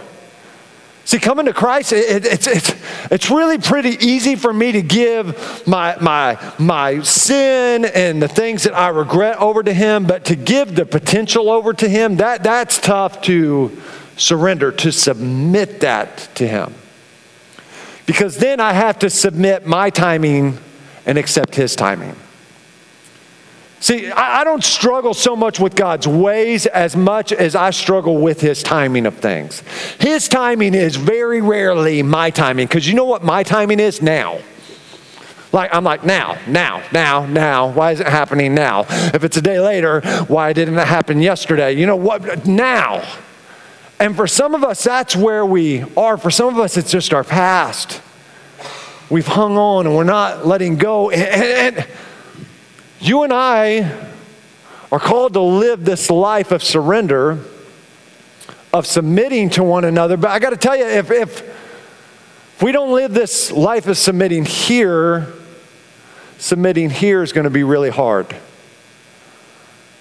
See, 1.08 1.18
coming 1.18 1.46
to 1.46 1.54
Christ, 1.54 1.94
it, 1.94 2.26
it, 2.26 2.26
it's, 2.26 2.46
it's, 2.46 2.74
it's 3.10 3.30
really 3.30 3.56
pretty 3.56 3.96
easy 4.06 4.36
for 4.36 4.52
me 4.52 4.72
to 4.72 4.82
give 4.82 5.66
my, 5.66 5.96
my, 6.02 6.38
my 6.58 7.00
sin 7.00 7.86
and 7.86 8.20
the 8.20 8.28
things 8.28 8.64
that 8.64 8.74
I 8.74 8.88
regret 8.88 9.38
over 9.38 9.62
to 9.62 9.72
Him, 9.72 10.04
but 10.04 10.26
to 10.26 10.36
give 10.36 10.74
the 10.74 10.84
potential 10.84 11.48
over 11.48 11.72
to 11.72 11.88
Him, 11.88 12.16
that, 12.16 12.42
that's 12.42 12.76
tough 12.76 13.22
to 13.22 13.80
surrender, 14.18 14.70
to 14.70 14.92
submit 14.92 15.80
that 15.80 16.28
to 16.34 16.46
Him. 16.46 16.74
Because 18.04 18.36
then 18.36 18.60
I 18.60 18.74
have 18.74 18.98
to 18.98 19.08
submit 19.08 19.66
my 19.66 19.88
timing 19.88 20.58
and 21.06 21.16
accept 21.16 21.54
His 21.54 21.74
timing. 21.74 22.16
See, 23.80 24.10
I, 24.10 24.42
don't 24.42 24.64
struggle 24.64 25.14
so 25.14 25.36
much 25.36 25.60
with 25.60 25.76
God's 25.76 26.08
ways 26.08 26.66
as 26.66 26.96
much 26.96 27.32
as 27.32 27.54
I 27.54 27.70
struggle 27.70 28.16
with 28.18 28.40
His 28.40 28.62
timing 28.62 29.06
of 29.06 29.16
things. 29.18 29.60
His 30.00 30.28
timing 30.28 30.74
is 30.74 30.96
very 30.96 31.40
rarely 31.40 32.02
my 32.02 32.30
timing, 32.30 32.66
because 32.66 32.88
you 32.88 32.94
know 32.94 33.04
what 33.04 33.22
my 33.22 33.44
timing 33.44 33.78
is? 33.78 34.02
Now. 34.02 34.40
Like, 35.52 35.72
I'm 35.72 35.84
like, 35.84 36.04
now, 36.04 36.38
now, 36.46 36.82
now, 36.92 37.24
now. 37.24 37.70
Why 37.70 37.92
is 37.92 38.00
it 38.00 38.08
happening 38.08 38.54
now? 38.54 38.80
If 38.88 39.24
it's 39.24 39.36
a 39.36 39.42
day 39.42 39.60
later, 39.60 40.00
why 40.26 40.52
didn't 40.52 40.76
it 40.76 40.86
happen 40.86 41.22
yesterday? 41.22 41.72
You 41.72 41.86
know 41.86 41.96
what? 41.96 42.46
Now. 42.46 43.06
And 44.00 44.14
for 44.14 44.26
some 44.26 44.54
of 44.54 44.62
us, 44.62 44.84
that's 44.84 45.16
where 45.16 45.46
we 45.46 45.84
are. 45.96 46.18
For 46.18 46.30
some 46.30 46.48
of 46.48 46.58
us, 46.58 46.76
it's 46.76 46.90
just 46.90 47.14
our 47.14 47.24
past. 47.24 48.02
We've 49.08 49.26
hung 49.26 49.56
on 49.56 49.86
and 49.86 49.96
we're 49.96 50.04
not 50.04 50.46
letting 50.46 50.76
go. 50.76 51.10
And, 51.10 51.78
and 51.78 51.88
you 53.00 53.22
and 53.22 53.32
I 53.32 54.08
are 54.90 54.98
called 54.98 55.34
to 55.34 55.40
live 55.40 55.84
this 55.84 56.10
life 56.10 56.50
of 56.50 56.62
surrender, 56.62 57.38
of 58.72 58.86
submitting 58.86 59.50
to 59.50 59.62
one 59.62 59.84
another. 59.84 60.16
But 60.16 60.30
I 60.30 60.38
got 60.38 60.50
to 60.50 60.56
tell 60.56 60.76
you, 60.76 60.86
if, 60.86 61.10
if, 61.10 61.42
if 61.42 62.62
we 62.62 62.72
don't 62.72 62.92
live 62.92 63.12
this 63.12 63.52
life 63.52 63.86
of 63.86 63.96
submitting 63.96 64.44
here, 64.44 65.32
submitting 66.38 66.90
here 66.90 67.22
is 67.22 67.32
going 67.32 67.44
to 67.44 67.50
be 67.50 67.62
really 67.62 67.90
hard. 67.90 68.34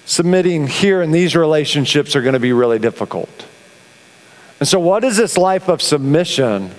Submitting 0.05 0.67
here 0.67 1.01
in 1.01 1.11
these 1.11 1.35
relationships 1.35 2.15
are 2.15 2.21
going 2.21 2.33
to 2.33 2.39
be 2.39 2.53
really 2.53 2.79
difficult. 2.79 3.45
And 4.59 4.67
so, 4.67 4.79
what 4.79 5.01
does 5.01 5.17
this 5.17 5.37
life 5.37 5.67
of 5.67 5.81
submission 5.81 6.71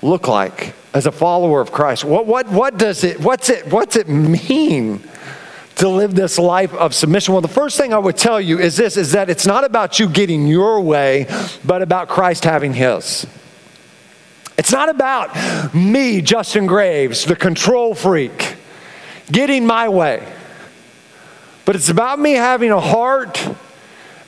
look 0.00 0.28
like 0.28 0.74
as 0.94 1.06
a 1.06 1.12
follower 1.12 1.60
of 1.60 1.72
Christ? 1.72 2.04
What, 2.04 2.26
what, 2.26 2.48
what 2.48 2.78
does 2.78 3.02
it, 3.02 3.20
what's 3.20 3.50
it, 3.50 3.70
what's 3.70 3.96
it 3.96 4.08
mean 4.08 5.02
to 5.74 5.88
live 5.88 6.14
this 6.14 6.38
life 6.38 6.72
of 6.72 6.94
submission? 6.94 7.34
Well, 7.34 7.40
the 7.40 7.48
first 7.48 7.76
thing 7.76 7.92
I 7.92 7.98
would 7.98 8.16
tell 8.16 8.40
you 8.40 8.60
is 8.60 8.76
this, 8.76 8.96
is 8.96 9.12
that 9.12 9.28
it's 9.28 9.44
not 9.44 9.64
about 9.64 9.98
you 9.98 10.08
getting 10.08 10.46
your 10.46 10.80
way, 10.80 11.26
but 11.64 11.82
about 11.82 12.08
Christ 12.08 12.44
having 12.44 12.72
his. 12.72 13.26
It's 14.56 14.70
not 14.70 14.88
about 14.88 15.74
me, 15.74 16.22
Justin 16.22 16.66
Graves, 16.66 17.24
the 17.24 17.34
control 17.34 17.96
freak, 17.96 18.54
getting 19.32 19.66
my 19.66 19.88
way. 19.88 20.24
But 21.64 21.74
it's 21.74 21.88
about 21.88 22.20
me 22.20 22.34
having 22.34 22.70
a 22.70 22.80
heart 22.80 23.44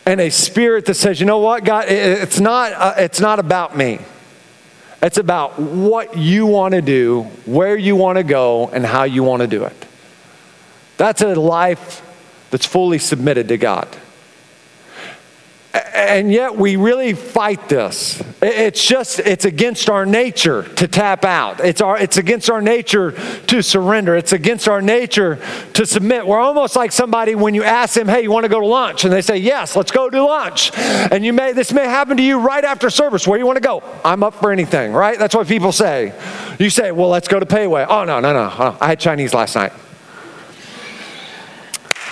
and 0.04 0.20
a 0.20 0.30
spirit 0.30 0.86
that 0.86 0.94
says, 0.94 1.20
you 1.20 1.26
know 1.26 1.38
what, 1.38 1.62
God, 1.62 1.86
it's 1.88 2.40
not, 2.40 2.72
uh, 2.72 2.94
it's 2.96 3.20
not 3.20 3.38
about 3.38 3.76
me. 3.76 4.00
It's 5.02 5.18
about 5.18 5.58
what 5.58 6.16
you 6.16 6.46
want 6.46 6.74
to 6.74 6.82
do, 6.82 7.22
where 7.44 7.76
you 7.76 7.96
want 7.96 8.16
to 8.16 8.24
go, 8.24 8.68
and 8.68 8.84
how 8.84 9.04
you 9.04 9.22
want 9.22 9.42
to 9.42 9.46
do 9.46 9.64
it. 9.64 9.86
That's 10.96 11.22
a 11.22 11.34
life 11.34 12.02
that's 12.50 12.66
fully 12.66 12.98
submitted 12.98 13.48
to 13.48 13.58
God 13.58 13.88
and 15.94 16.32
yet 16.32 16.56
we 16.56 16.76
really 16.76 17.12
fight 17.12 17.68
this. 17.68 18.22
It's 18.40 18.86
just, 18.86 19.18
it's 19.18 19.44
against 19.44 19.90
our 19.90 20.06
nature 20.06 20.62
to 20.62 20.88
tap 20.88 21.24
out. 21.24 21.60
It's, 21.60 21.80
our, 21.80 21.98
it's 21.98 22.16
against 22.16 22.48
our 22.50 22.60
nature 22.60 23.12
to 23.12 23.62
surrender. 23.62 24.16
It's 24.16 24.32
against 24.32 24.68
our 24.68 24.80
nature 24.80 25.38
to 25.74 25.86
submit. 25.86 26.26
We're 26.26 26.38
almost 26.38 26.76
like 26.76 26.92
somebody 26.92 27.34
when 27.34 27.54
you 27.54 27.62
ask 27.62 27.94
them, 27.94 28.08
hey, 28.08 28.22
you 28.22 28.30
want 28.30 28.44
to 28.44 28.48
go 28.48 28.60
to 28.60 28.66
lunch? 28.66 29.04
And 29.04 29.12
they 29.12 29.22
say, 29.22 29.36
yes, 29.36 29.76
let's 29.76 29.90
go 29.90 30.08
to 30.08 30.24
lunch. 30.24 30.70
And 30.76 31.24
you 31.24 31.32
may, 31.32 31.52
this 31.52 31.72
may 31.72 31.84
happen 31.84 32.16
to 32.16 32.22
you 32.22 32.38
right 32.40 32.64
after 32.64 32.90
service. 32.90 33.26
Where 33.26 33.38
do 33.38 33.42
you 33.42 33.46
want 33.46 33.56
to 33.56 33.62
go? 33.62 33.82
I'm 34.04 34.22
up 34.22 34.34
for 34.34 34.52
anything, 34.52 34.92
right? 34.92 35.18
That's 35.18 35.34
what 35.34 35.46
people 35.48 35.72
say. 35.72 36.12
You 36.58 36.70
say, 36.70 36.92
well, 36.92 37.08
let's 37.08 37.28
go 37.28 37.40
to 37.40 37.46
Payway. 37.46 37.86
Oh, 37.88 38.04
no, 38.04 38.20
no, 38.20 38.32
no. 38.32 38.76
I 38.80 38.88
had 38.88 39.00
Chinese 39.00 39.34
last 39.34 39.54
night. 39.54 39.72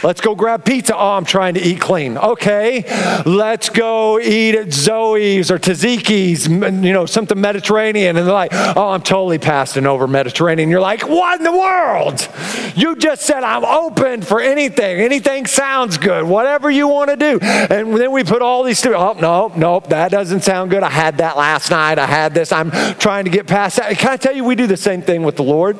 Let's 0.04 0.20
go 0.20 0.34
grab 0.34 0.66
pizza. 0.66 0.94
Oh, 0.94 1.12
I'm 1.12 1.24
trying 1.24 1.54
to 1.54 1.60
eat 1.60 1.80
clean. 1.80 2.18
Okay, 2.18 2.84
let's 3.24 3.70
go 3.70 4.20
eat 4.20 4.54
at 4.54 4.70
Zoe's 4.70 5.50
or 5.50 5.58
Taziki's, 5.58 6.46
you 6.46 6.92
know, 6.92 7.06
something 7.06 7.40
Mediterranean. 7.40 8.18
And 8.18 8.26
they're 8.26 8.34
like, 8.34 8.52
oh, 8.52 8.90
I'm 8.90 9.00
totally 9.00 9.38
passing 9.38 9.86
over 9.86 10.06
Mediterranean. 10.06 10.68
You're 10.68 10.80
like, 10.80 11.08
what 11.08 11.40
in 11.40 11.44
the 11.44 11.52
world? 11.52 12.28
You 12.76 12.96
just 12.96 13.22
said 13.22 13.44
I'm 13.44 13.64
open 13.64 14.20
for 14.20 14.42
anything. 14.42 15.00
Anything 15.00 15.46
sounds 15.46 15.96
good. 15.96 16.24
Whatever 16.24 16.70
you 16.70 16.86
want 16.86 17.08
to 17.08 17.16
do. 17.16 17.38
And 17.40 17.96
then 17.96 18.12
we 18.12 18.24
put 18.24 18.42
all 18.42 18.62
these, 18.62 18.78
stu- 18.78 18.94
oh, 18.94 19.14
no, 19.14 19.52
nope, 19.56 19.88
that 19.88 20.10
doesn't 20.10 20.42
sound 20.42 20.70
good. 20.70 20.82
I 20.82 20.90
had 20.90 21.16
that 21.18 21.38
last 21.38 21.70
night. 21.70 21.98
I 21.98 22.06
had 22.06 22.34
this. 22.34 22.52
I'm 22.52 22.70
trying 22.98 23.24
to 23.24 23.30
get 23.30 23.46
past 23.46 23.76
that. 23.76 23.96
Can 23.96 24.10
I 24.10 24.16
tell 24.18 24.36
you, 24.36 24.44
we 24.44 24.54
do 24.54 24.66
the 24.66 24.76
same 24.76 25.00
thing 25.00 25.22
with 25.22 25.36
the 25.36 25.44
Lord? 25.44 25.78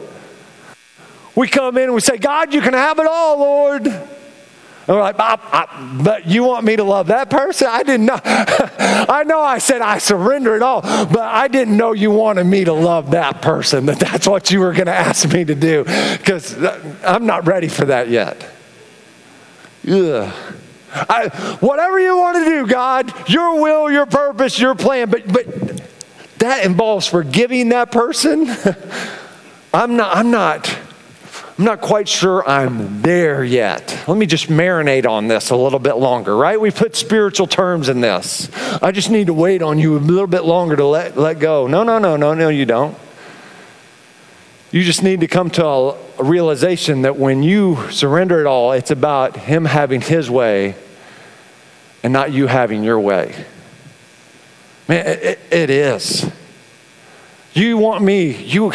We 1.35 1.49
come 1.49 1.77
in 1.77 1.85
and 1.85 1.95
we 1.95 2.01
say, 2.01 2.17
God, 2.17 2.55
you 2.55 2.61
can 2.61 2.75
have 2.75 2.99
it 2.99 3.07
all, 3.07 3.39
Lord. 3.39 3.87
And 3.87 4.95
we're 4.95 5.01
like, 5.01 5.19
I, 5.19 5.39
I, 5.41 5.99
but 6.03 6.27
you 6.27 6.45
want 6.45 6.65
me 6.67 6.77
to 6.77 6.85
love 6.85 7.07
that 7.07 7.31
person? 7.31 7.69
I 7.71 7.83
didn't 7.83 8.05
know. 8.05 8.21
I 8.25 9.25
know 9.25 9.41
I 9.41 9.57
said 9.57 9.81
I 9.81 9.97
surrender 9.97 10.55
it 10.57 10.63
all, 10.63 10.83
but 10.83 11.21
I 11.21 11.49
didn't 11.49 11.77
know 11.77 11.93
you 11.93 12.11
wanted 12.11 12.45
me 12.45 12.65
to 12.65 12.75
love 12.75 13.13
that 13.13 13.41
person, 13.41 13.87
that 13.87 13.99
that's 13.99 14.29
what 14.29 14.51
you 14.51 14.61
were 14.61 14.73
going 14.73 14.87
to 14.87 14.95
ask 14.95 15.33
me 15.33 15.43
to 15.45 15.55
do, 15.55 15.85
because 15.85 16.63
I'm 17.03 17.25
not 17.25 17.47
ready 17.47 17.69
for 17.69 17.87
that 17.87 18.11
yet. 18.11 18.47
Ugh. 19.89 20.33
I, 20.93 21.29
whatever 21.61 21.99
you 21.99 22.17
want 22.19 22.37
to 22.37 22.45
do, 22.45 22.67
God, 22.67 23.29
your 23.29 23.61
will, 23.61 23.91
your 23.91 24.07
purpose, 24.07 24.59
your 24.59 24.75
plan, 24.75 25.11
but, 25.11 25.27
but 25.33 25.47
that 26.39 26.65
involves 26.65 27.07
forgiving 27.07 27.71
that 27.71 27.91
person. 27.91 28.49
I'm 29.75 29.97
not, 29.97 30.17
I'm 30.17 30.31
not, 30.31 30.79
I'm 31.57 31.65
not 31.65 31.81
quite 31.81 32.09
sure 32.09 32.47
I'm 32.49 33.01
there 33.03 33.45
yet. 33.45 34.03
Let 34.09 34.19
me 34.19 34.27
just 34.27 34.49
marinate 34.49 35.07
on 35.07 35.29
this 35.29 35.51
a 35.51 35.57
little 35.57 35.79
bit 35.79 35.95
longer, 35.95 36.37
right? 36.37 36.61
We 36.61 36.73
put 36.73 36.97
spiritual 36.97 37.47
terms 37.47 37.89
in 37.89 38.01
this. 38.01 38.51
I 38.83 38.91
just 38.91 39.09
need 39.09 39.29
to 39.29 39.35
wait 39.35 39.63
on 39.63 39.79
you 39.79 39.97
a 39.97 39.99
little 39.99 40.27
bit 40.27 40.43
longer 40.43 40.75
to 40.75 40.85
let, 40.85 41.17
let 41.17 41.39
go. 41.39 41.69
No, 41.69 41.85
no, 41.85 42.01
no, 42.01 42.17
no, 42.17 42.35
no, 42.35 42.49
you 42.49 42.67
don't. 42.67 42.99
You 44.73 44.83
just 44.83 45.05
need 45.05 45.21
to 45.21 45.29
come 45.29 45.49
to 45.51 45.65
a, 45.65 45.91
a 46.19 46.25
realization 46.25 47.03
that 47.03 47.17
when 47.17 47.45
you 47.45 47.89
surrender 47.93 48.41
it 48.41 48.47
all, 48.47 48.73
it's 48.73 48.91
about 48.91 49.37
Him 49.37 49.65
having 49.65 50.01
His 50.01 50.29
way 50.29 50.75
and 52.03 52.13
not 52.13 52.33
you 52.33 52.49
having 52.49 52.83
your 52.83 52.99
way. 52.99 53.33
Man, 54.89 55.07
it, 55.07 55.39
it 55.53 55.71
is. 55.71 56.29
You 57.55 57.79
want 57.79 58.03
me, 58.03 58.35
you, 58.35 58.73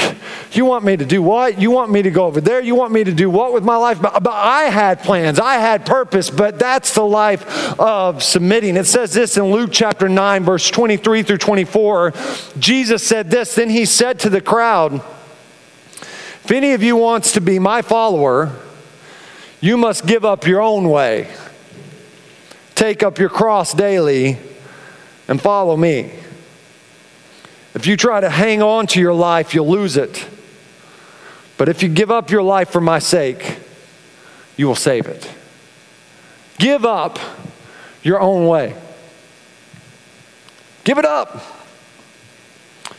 you 0.54 0.64
want 0.64 0.86
me 0.86 0.96
to 0.96 1.06
do 1.06 1.22
what? 1.22 1.60
You 1.60 1.70
want 1.70 1.92
me 1.92 2.02
to 2.02 2.10
go 2.10 2.26
over 2.28 2.40
there? 2.40 2.62
You 2.62 2.76
want 2.76 2.94
me 2.94 3.04
to 3.04 3.12
do 3.12 3.30
what 3.30 3.52
with 3.52 3.66
my 3.66 3.76
life? 3.76 4.02
But, 4.02 4.24
but 4.24 4.32
I 4.32 4.64
had 4.64 5.04
plans, 5.04 5.38
I 5.38 5.56
had 5.56 5.86
purpose, 5.86 6.30
but 6.30 6.58
that's 6.58 6.94
the 6.94 7.04
life 7.04 7.78
of 7.78 8.24
submitting. 8.24 8.78
It 8.78 8.86
says 8.86 9.14
this 9.14 9.36
in 9.36 9.52
Luke 9.52 9.72
chapter 9.74 10.08
9, 10.08 10.46
verse 10.46 10.72
23 10.72 11.24
through 11.24 11.40
24. 11.40 12.14
Jesus 12.58 13.06
said 13.06 13.30
this, 13.30 13.54
then 13.56 13.70
he 13.70 13.84
said 13.84 14.18
to 14.22 14.30
the 14.30 14.40
crowd, 14.40 14.94
If 14.94 16.50
any 16.50 16.72
of 16.72 16.82
you 16.82 16.96
wants 16.96 17.34
to 17.34 17.42
be 17.42 17.60
my 17.60 17.82
follower, 17.82 18.56
you 19.60 19.76
must 19.76 20.08
give 20.08 20.24
up 20.24 20.48
your 20.48 20.62
own 20.62 20.88
way. 20.88 21.30
Take 22.76 23.04
up 23.04 23.20
your 23.20 23.28
cross 23.28 23.74
daily 23.74 24.38
and 25.28 25.42
follow 25.42 25.76
me. 25.76 26.14
If 27.80 27.88
you 27.88 27.96
try 27.96 28.20
to 28.20 28.30
hang 28.30 28.62
on 28.62 28.88
to 28.88 29.00
your 29.00 29.14
life, 29.14 29.56
you'll 29.56 29.70
lose 29.70 29.96
it. 29.96 30.28
But 31.56 31.70
if 31.70 31.82
you 31.82 31.88
give 31.88 32.12
up 32.12 32.30
your 32.30 32.44
life 32.44 32.72
for 32.72 32.82
my 32.82 33.00
sake, 33.00 33.58
you 34.58 34.68
will 34.68 34.76
save 34.76 35.06
it. 35.06 35.32
Give 36.58 36.84
up 36.84 37.18
your 38.04 38.20
own 38.20 38.48
way. 38.48 38.76
Give 40.84 40.98
it 40.98 41.06
up. 41.06 41.42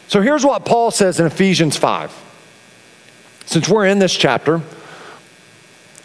So 0.08 0.22
here's 0.22 0.46
what 0.46 0.64
Paul 0.64 0.90
says 0.90 1.20
in 1.20 1.26
Ephesians 1.26 1.76
5. 1.76 2.10
Since 3.44 3.68
we're 3.68 3.84
in 3.84 3.98
this 3.98 4.16
chapter, 4.16 4.62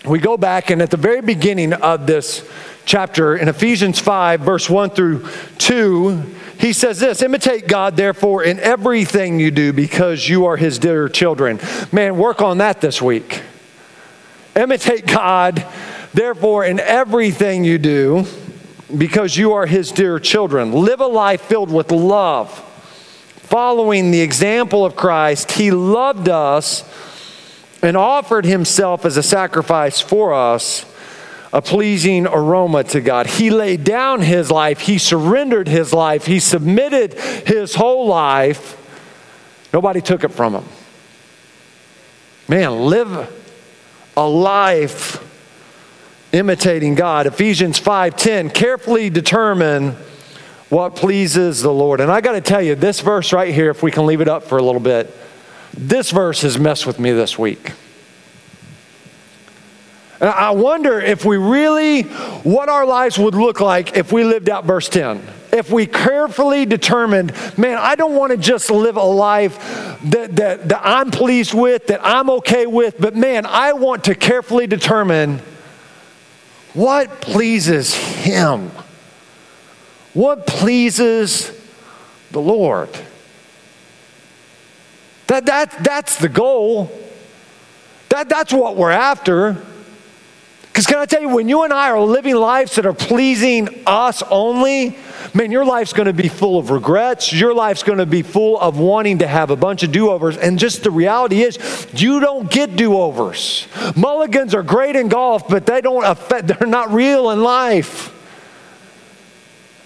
we 0.06 0.20
go 0.20 0.36
back, 0.36 0.70
and 0.70 0.82
at 0.82 0.92
the 0.92 0.98
very 0.98 1.22
beginning 1.22 1.72
of 1.72 2.08
this 2.08 2.46
chapter, 2.84 3.38
in 3.38 3.48
Ephesians 3.48 4.00
5, 4.00 4.42
verse 4.42 4.70
1 4.70 4.90
through 4.90 5.30
2, 5.60 6.36
he 6.60 6.74
says 6.74 7.00
this 7.00 7.22
Imitate 7.22 7.68
God, 7.68 7.96
therefore, 7.96 8.44
in 8.44 8.60
everything 8.60 9.40
you 9.40 9.52
do, 9.52 9.74
because 9.74 10.28
you 10.28 10.46
are 10.46 10.58
his 10.58 10.80
dear 10.80 11.10
children. 11.10 11.60
Man, 11.92 12.18
work 12.18 12.42
on 12.42 12.60
that 12.60 12.82
this 12.82 13.02
week. 13.02 13.42
Imitate 14.56 15.06
God, 15.06 15.66
therefore, 16.14 16.66
in 16.66 16.80
everything 16.80 17.66
you 17.66 17.78
do, 17.78 18.26
because 18.96 19.36
you 19.36 19.54
are 19.54 19.66
his 19.66 19.92
dear 19.92 20.20
children. 20.20 20.72
Live 20.72 21.02
a 21.02 21.08
life 21.08 21.42
filled 21.42 21.72
with 21.72 21.92
love. 21.92 22.50
Following 23.36 24.12
the 24.12 24.22
example 24.22 24.86
of 24.86 24.96
Christ, 24.96 25.52
he 25.52 25.72
loved 25.72 26.30
us 26.30 26.84
and 27.82 27.96
offered 27.96 28.46
himself 28.46 29.06
as 29.06 29.18
a 29.18 29.24
sacrifice 29.24 30.02
for 30.02 30.34
us 30.34 30.86
a 31.54 31.62
pleasing 31.62 32.28
aroma 32.28 32.84
to 32.84 33.02
God. 33.02 33.28
He 33.28 33.50
laid 33.50 33.84
down 33.84 34.22
his 34.22 34.52
life, 34.52 34.82
he 34.82 34.98
surrendered 34.98 35.68
his 35.68 35.94
life, 35.94 36.26
he 36.26 36.40
submitted 36.40 37.14
his 37.14 37.76
whole 37.76 38.08
life. 38.08 38.82
Nobody 39.74 40.02
took 40.02 40.24
it 40.24 40.30
from 40.30 40.56
him. 40.56 40.66
Man, 42.48 42.86
live 42.86 43.32
a 44.16 44.28
life 44.28 45.22
imitating 46.32 46.96
God. 46.96 47.28
Ephesians 47.28 47.80
5:10 47.80 48.50
carefully 48.50 49.10
determine 49.10 49.96
what 50.70 50.96
pleases 50.96 51.62
the 51.62 51.74
Lord. 51.74 52.02
And 52.02 52.12
I 52.12 52.22
got 52.22 52.34
to 52.34 52.42
tell 52.42 52.62
you 52.62 52.76
this 52.76 53.00
verse 53.00 53.32
right 53.32 53.54
here 53.54 53.70
if 53.70 53.84
we 53.84 53.92
can 53.92 54.06
leave 54.06 54.22
it 54.22 54.28
up 54.28 54.44
for 54.44 54.58
a 54.58 54.64
little 54.64 54.82
bit. 54.82 55.16
This 55.78 56.12
verse 56.12 56.42
has 56.42 56.58
messed 56.58 56.86
with 56.86 57.00
me 57.00 57.12
this 57.12 57.38
week. 57.38 57.72
And 60.26 60.34
I 60.34 60.50
wonder 60.50 61.00
if 61.00 61.24
we 61.24 61.38
really, 61.38 62.02
what 62.02 62.68
our 62.68 62.84
lives 62.84 63.20
would 63.20 63.36
look 63.36 63.62
like 63.62 63.96
if 63.96 64.12
we 64.12 64.24
lived 64.24 64.50
out 64.50 64.66
verse 64.66 64.90
10. 64.90 65.22
If 65.54 65.70
we 65.70 65.86
carefully 65.86 66.66
determined, 66.66 67.32
man, 67.60 67.78
I 67.78 67.94
don't 67.94 68.16
want 68.16 68.32
to 68.32 68.38
just 68.38 68.72
live 68.72 68.98
a 68.98 69.04
life 69.04 69.60
that, 70.04 70.36
that, 70.38 70.70
that 70.70 70.82
I'm 70.84 71.12
pleased 71.12 71.54
with, 71.54 71.86
that 71.88 72.00
I'm 72.04 72.32
okay 72.32 72.66
with, 72.66 73.00
but 73.00 73.16
man, 73.16 73.46
I 73.46 73.74
want 73.74 74.06
to 74.06 74.16
carefully 74.16 74.66
determine 74.66 75.42
what 76.74 77.22
pleases 77.22 77.94
Him. 77.94 78.72
What 80.16 80.48
pleases 80.48 81.52
the 82.32 82.42
Lord? 82.42 82.90
That, 85.28 85.46
that, 85.46 85.84
that's 85.84 86.18
the 86.18 86.30
goal. 86.30 86.90
That, 88.10 88.28
that's 88.28 88.52
what 88.52 88.76
we're 88.76 88.90
after. 88.90 89.64
Because 90.76 90.88
can 90.88 90.98
I 90.98 91.06
tell 91.06 91.22
you, 91.22 91.30
when 91.30 91.48
you 91.48 91.64
and 91.64 91.72
I 91.72 91.90
are 91.90 92.02
living 92.02 92.36
lives 92.36 92.76
that 92.76 92.86
are 92.86 92.92
pleasing 92.92 93.70
us 93.88 94.22
only, 94.24 94.98
man, 95.34 95.50
your 95.50 95.64
life's 95.64 95.94
going 95.94 96.08
to 96.08 96.12
be 96.12 96.28
full 96.28 96.60
of 96.60 96.70
regrets. 96.70 97.32
Your 97.32 97.54
life's 97.54 97.82
going 97.82 98.00
to 98.00 98.06
be 98.06 98.24
full 98.24 98.60
of 98.60 98.78
wanting 98.78 99.20
to 99.20 99.28
have 99.28 99.52
a 99.52 99.56
bunch 99.56 99.84
of 99.84 99.94
do 99.94 100.10
overs. 100.10 100.36
And 100.36 100.60
just 100.60 100.84
the 100.84 100.92
reality 100.92 101.44
is, 101.44 101.88
you 101.94 102.20
don't 102.20 102.52
get 102.52 102.76
do 102.76 102.98
overs. 102.98 103.70
Mulligans 103.96 104.54
are 104.54 104.64
great 104.64 104.98
in 104.98 105.08
golf, 105.08 105.48
but 105.48 105.66
they 105.66 105.80
don't 105.80 106.04
affect, 106.04 106.48
they're 106.60 106.68
not 106.68 106.92
real 106.92 107.30
in 107.30 107.42
life. 107.42 108.12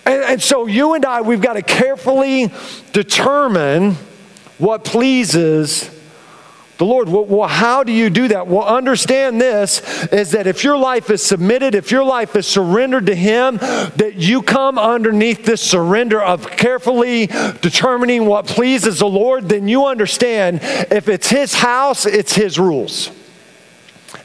And, 0.07 0.23
and 0.23 0.41
so 0.41 0.65
you 0.65 0.95
and 0.95 1.05
I, 1.05 1.21
we've 1.21 1.39
got 1.39 1.53
to 1.53 1.61
carefully 1.61 2.51
determine 2.93 3.93
what 4.57 4.85
pleases 4.85 5.98
the 6.79 6.85
Lord. 6.85 7.09
Well, 7.09 7.47
how 7.49 7.83
do 7.83 7.91
you 7.91 8.09
do 8.09 8.29
that? 8.29 8.47
Well, 8.47 8.65
understand 8.65 9.39
this 9.39 9.81
is 10.13 10.31
that 10.31 10.47
if 10.47 10.63
your 10.63 10.77
life 10.77 11.09
is 11.09 11.21
submitted, 11.21 11.75
if 11.75 11.91
your 11.91 12.05
life 12.05 12.37
is 12.37 12.47
surrendered 12.47 13.05
to 13.07 13.15
Him, 13.15 13.57
that 13.57 14.13
you 14.15 14.41
come 14.41 14.79
underneath 14.79 15.43
this 15.43 15.61
surrender 15.61 16.21
of 16.21 16.49
carefully 16.49 17.27
determining 17.27 18.25
what 18.25 18.47
pleases 18.47 18.99
the 18.99 19.09
Lord, 19.09 19.49
then 19.49 19.67
you 19.67 19.87
understand 19.87 20.61
if 20.89 21.09
it's 21.09 21.29
His 21.29 21.53
house, 21.53 22.05
it's 22.05 22.33
His 22.33 22.57
rules. 22.57 23.11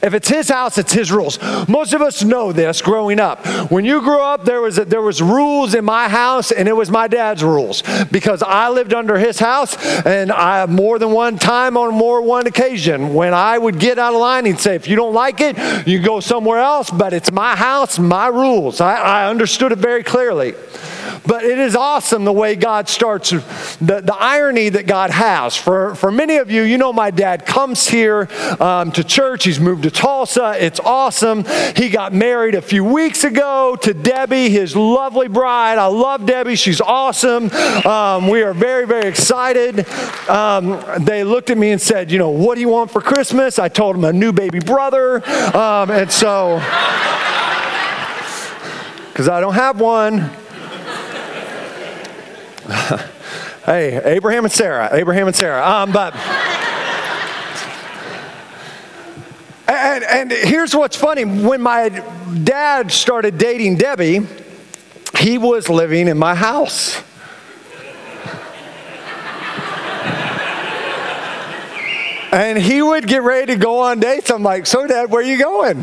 If 0.05 0.13
it's 0.13 0.29
his 0.29 0.51
house, 0.51 0.77
it's 0.77 0.93
his 0.93 1.11
rules. 1.11 1.39
Most 1.67 1.95
of 1.95 2.03
us 2.03 2.23
know 2.23 2.53
this 2.53 2.83
growing 2.83 3.19
up. 3.19 3.47
When 3.71 3.87
you 3.87 4.03
grew 4.03 4.21
up, 4.21 4.45
there 4.45 4.61
was, 4.61 4.77
there 4.77 5.01
was 5.01 5.23
rules 5.23 5.75
in 5.75 5.85
my 5.87 6.11
house, 6.11 6.53
and 6.53 6.69
it 6.69 6.77
was 6.77 6.91
my 6.91 7.09
dad's 7.09 7.43
rules 7.43 7.83
because 8.13 8.43
I 8.43 8.69
lived 8.69 8.93
under 8.93 9.17
his 9.17 9.39
house, 9.39 9.77
and 10.05 10.31
I 10.31 10.67
more 10.67 10.99
than 10.99 11.13
one 11.13 11.39
time 11.39 11.79
on 11.79 11.95
more 11.95 12.21
one 12.21 12.47
occasion 12.47 13.15
when 13.15 13.33
I 13.33 13.57
would 13.57 13.79
get 13.79 13.99
out 13.99 14.13
of 14.13 14.21
line, 14.21 14.45
he'd 14.45 14.61
say, 14.61 14.75
"If 14.75 14.89
you 14.89 14.97
don't 14.97 15.15
like 15.15 15.41
it, 15.41 15.57
you 15.87 16.01
go 16.01 16.21
somewhere 16.21 16.59
else." 16.59 16.91
But 16.91 17.15
it's 17.15 17.33
my 17.33 17.57
house, 17.57 17.99
my 17.99 18.27
rules. 18.27 18.83
I, 18.83 18.97
I 18.97 19.31
understood 19.31 19.73
it 19.73 19.79
very 19.79 20.03
clearly. 20.03 20.55
But 21.27 21.45
it 21.45 21.59
is 21.59 21.75
awesome 21.75 22.25
the 22.25 22.33
way 22.33 22.55
God 22.55 22.89
starts, 22.89 23.31
the, 23.31 24.01
the 24.01 24.15
irony 24.15 24.69
that 24.71 24.87
God 24.87 25.11
has. 25.11 25.57
For, 25.57 25.95
for 25.95 26.13
many 26.13 26.37
of 26.37 26.51
you, 26.51 26.63
you 26.63 26.77
know 26.77 26.93
my 26.93 27.11
dad 27.11 27.47
comes 27.47 27.89
here 27.89 28.29
um, 28.61 28.93
to 28.93 29.03
church. 29.03 29.45
He's 29.45 29.61
moved 29.61 29.85
to 29.85 29.91
Tulsa. 29.95 30.57
It's 30.63 30.81
awesome. 30.81 31.45
He 31.77 31.89
got 31.89 32.13
married 32.13 32.55
a 32.55 32.63
few 32.63 32.85
weeks 32.85 33.25
ago 33.25 33.77
to 33.83 33.95
Debbie, 33.95 34.51
his 34.51 34.77
lovely 34.77 35.29
bride. 35.29 35.79
I 35.79 35.87
love 35.87 36.27
Debbie. 36.27 36.57
She's 36.57 36.81
awesome. 36.81 37.51
Um, 37.87 38.29
we 38.29 38.43
are 38.43 38.53
very, 38.53 38.87
very 38.87 39.09
excited. 39.09 39.89
Um, 40.29 40.85
they 41.01 41.25
looked 41.25 41.51
at 41.51 41.57
me 41.57 41.71
and 41.71 41.81
said, 41.81 42.11
You 42.11 42.19
know, 42.19 42.31
what 42.31 42.57
do 42.57 42.61
you 42.61 42.69
want 42.69 42.91
for 42.91 43.01
Christmas? 43.01 43.59
I 43.59 43.69
told 43.69 43.97
them 43.97 44.05
a 44.05 44.13
new 44.13 44.33
baby 44.33 44.59
brother. 44.59 45.25
Um, 45.57 45.91
and 45.91 46.11
so, 46.11 46.57
because 49.09 49.29
I 49.29 49.41
don't 49.41 49.55
have 49.55 49.81
one. 49.81 50.31
hey, 53.65 54.01
Abraham 54.05 54.45
and 54.45 54.53
Sarah, 54.53 54.89
Abraham 54.93 55.27
and 55.29 55.37
Sarah. 55.37 55.65
Um, 55.65 55.93
but 55.93 56.15
And, 59.67 60.05
and 60.05 60.31
here's 60.31 60.75
what's 60.75 60.97
funny 60.97 61.25
when 61.25 61.63
my 61.63 61.89
dad 62.43 62.93
started 62.93 63.39
dating 63.39 63.77
Debbie, 63.77 64.27
he 65.19 65.39
was 65.39 65.71
living 65.71 66.09
in 66.09 66.19
my 66.19 66.35
house. 66.35 67.03
and 72.33 72.59
he 72.59 72.83
would 72.83 73.07
get 73.07 73.23
ready 73.23 73.55
to 73.55 73.59
go 73.59 73.79
on 73.81 74.01
dates. 74.01 74.31
I'm 74.31 74.43
like, 74.43 74.67
So, 74.67 74.87
Dad, 74.87 75.11
where 75.11 75.23
are 75.23 75.25
you 75.25 75.39
going? 75.39 75.81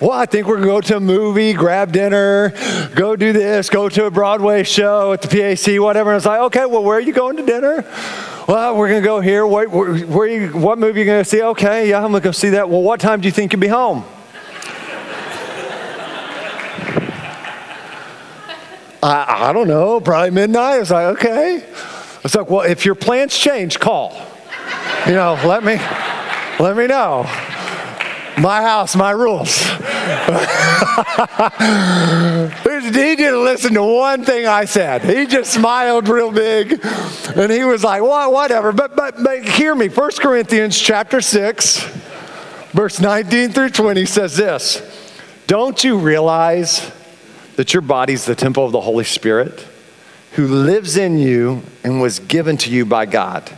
well, 0.00 0.12
I 0.12 0.26
think 0.26 0.46
we're 0.46 0.56
going 0.56 0.66
to 0.66 0.74
go 0.74 0.80
to 0.80 0.96
a 0.96 1.00
movie, 1.00 1.52
grab 1.52 1.92
dinner, 1.92 2.52
go 2.94 3.16
do 3.16 3.32
this, 3.32 3.70
go 3.70 3.88
to 3.88 4.06
a 4.06 4.10
Broadway 4.10 4.64
show 4.64 5.12
at 5.12 5.22
the 5.22 5.28
PAC, 5.28 5.80
whatever. 5.80 6.10
And 6.10 6.16
was 6.16 6.26
like, 6.26 6.40
okay, 6.40 6.66
well, 6.66 6.82
where 6.82 6.96
are 6.98 7.00
you 7.00 7.12
going 7.12 7.36
to 7.36 7.46
dinner? 7.46 7.84
Well, 8.48 8.78
we're 8.78 8.88
going 8.88 9.02
to 9.02 9.06
go 9.06 9.20
here. 9.20 9.46
Where, 9.46 9.68
where, 9.68 10.26
you, 10.26 10.48
what 10.58 10.78
movie 10.78 11.00
are 11.00 11.04
you 11.04 11.04
going 11.04 11.22
to 11.22 11.28
see? 11.28 11.42
Okay, 11.42 11.90
yeah, 11.90 11.98
I'm 12.02 12.12
going 12.12 12.22
to 12.22 12.28
go 12.28 12.32
see 12.32 12.48
that. 12.50 12.70
Well, 12.70 12.80
what 12.80 12.98
time 12.98 13.20
do 13.20 13.28
you 13.28 13.32
think 13.32 13.52
you'll 13.52 13.60
be 13.60 13.68
home? 13.68 14.06
I, 19.02 19.50
I 19.50 19.52
don't 19.52 19.68
know, 19.68 20.00
probably 20.00 20.30
midnight. 20.30 20.76
I 20.76 20.78
was 20.78 20.90
like, 20.90 21.18
okay. 21.18 21.56
It's 22.24 22.34
like, 22.34 22.48
well, 22.48 22.62
if 22.62 22.86
your 22.86 22.94
plans 22.94 23.36
change, 23.36 23.78
call. 23.78 24.18
You 25.06 25.12
know, 25.12 25.38
let 25.44 25.62
me, 25.62 25.76
let 26.58 26.74
me 26.74 26.86
know. 26.86 27.26
My 28.40 28.62
house, 28.62 28.94
my 28.94 29.10
rules. 29.10 29.62
he 32.64 33.16
didn't 33.16 33.44
listen 33.44 33.74
to 33.74 33.82
one 33.82 34.24
thing 34.24 34.46
I 34.46 34.64
said. 34.64 35.02
He 35.02 35.26
just 35.26 35.52
smiled 35.52 36.08
real 36.08 36.30
big, 36.30 36.80
and 37.34 37.50
he 37.50 37.64
was 37.64 37.82
like, 37.82 38.02
"Well, 38.02 38.32
whatever." 38.32 38.72
But 38.72 38.94
but 38.94 39.22
but 39.22 39.42
hear 39.44 39.74
me. 39.74 39.88
1 39.88 40.10
Corinthians 40.20 40.78
chapter 40.78 41.20
six, 41.20 41.78
verse 42.72 43.00
19 43.00 43.50
through 43.50 43.70
20 43.70 44.06
says 44.06 44.36
this: 44.36 44.82
Don't 45.46 45.82
you 45.82 45.98
realize 45.98 46.92
that 47.56 47.74
your 47.74 47.82
body's 47.82 48.24
the 48.24 48.36
temple 48.36 48.64
of 48.64 48.72
the 48.72 48.80
Holy 48.80 49.04
Spirit, 49.04 49.66
who 50.32 50.46
lives 50.46 50.96
in 50.96 51.18
you 51.18 51.62
and 51.82 52.00
was 52.00 52.20
given 52.20 52.56
to 52.58 52.70
you 52.70 52.86
by 52.86 53.04
God? 53.04 53.50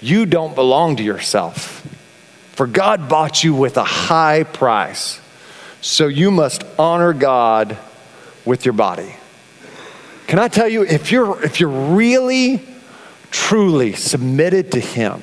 You 0.00 0.24
don't 0.24 0.54
belong 0.54 0.94
to 0.96 1.02
yourself. 1.02 1.84
For 2.58 2.66
God 2.66 3.08
bought 3.08 3.44
you 3.44 3.54
with 3.54 3.76
a 3.76 3.84
high 3.84 4.42
price. 4.42 5.20
So 5.80 6.08
you 6.08 6.32
must 6.32 6.64
honor 6.76 7.12
God 7.12 7.78
with 8.44 8.64
your 8.64 8.72
body. 8.72 9.14
Can 10.26 10.40
I 10.40 10.48
tell 10.48 10.66
you, 10.66 10.82
if 10.82 11.12
you're, 11.12 11.40
if 11.44 11.60
you're 11.60 11.94
really, 11.94 12.60
truly 13.30 13.92
submitted 13.92 14.72
to 14.72 14.80
Him 14.80 15.22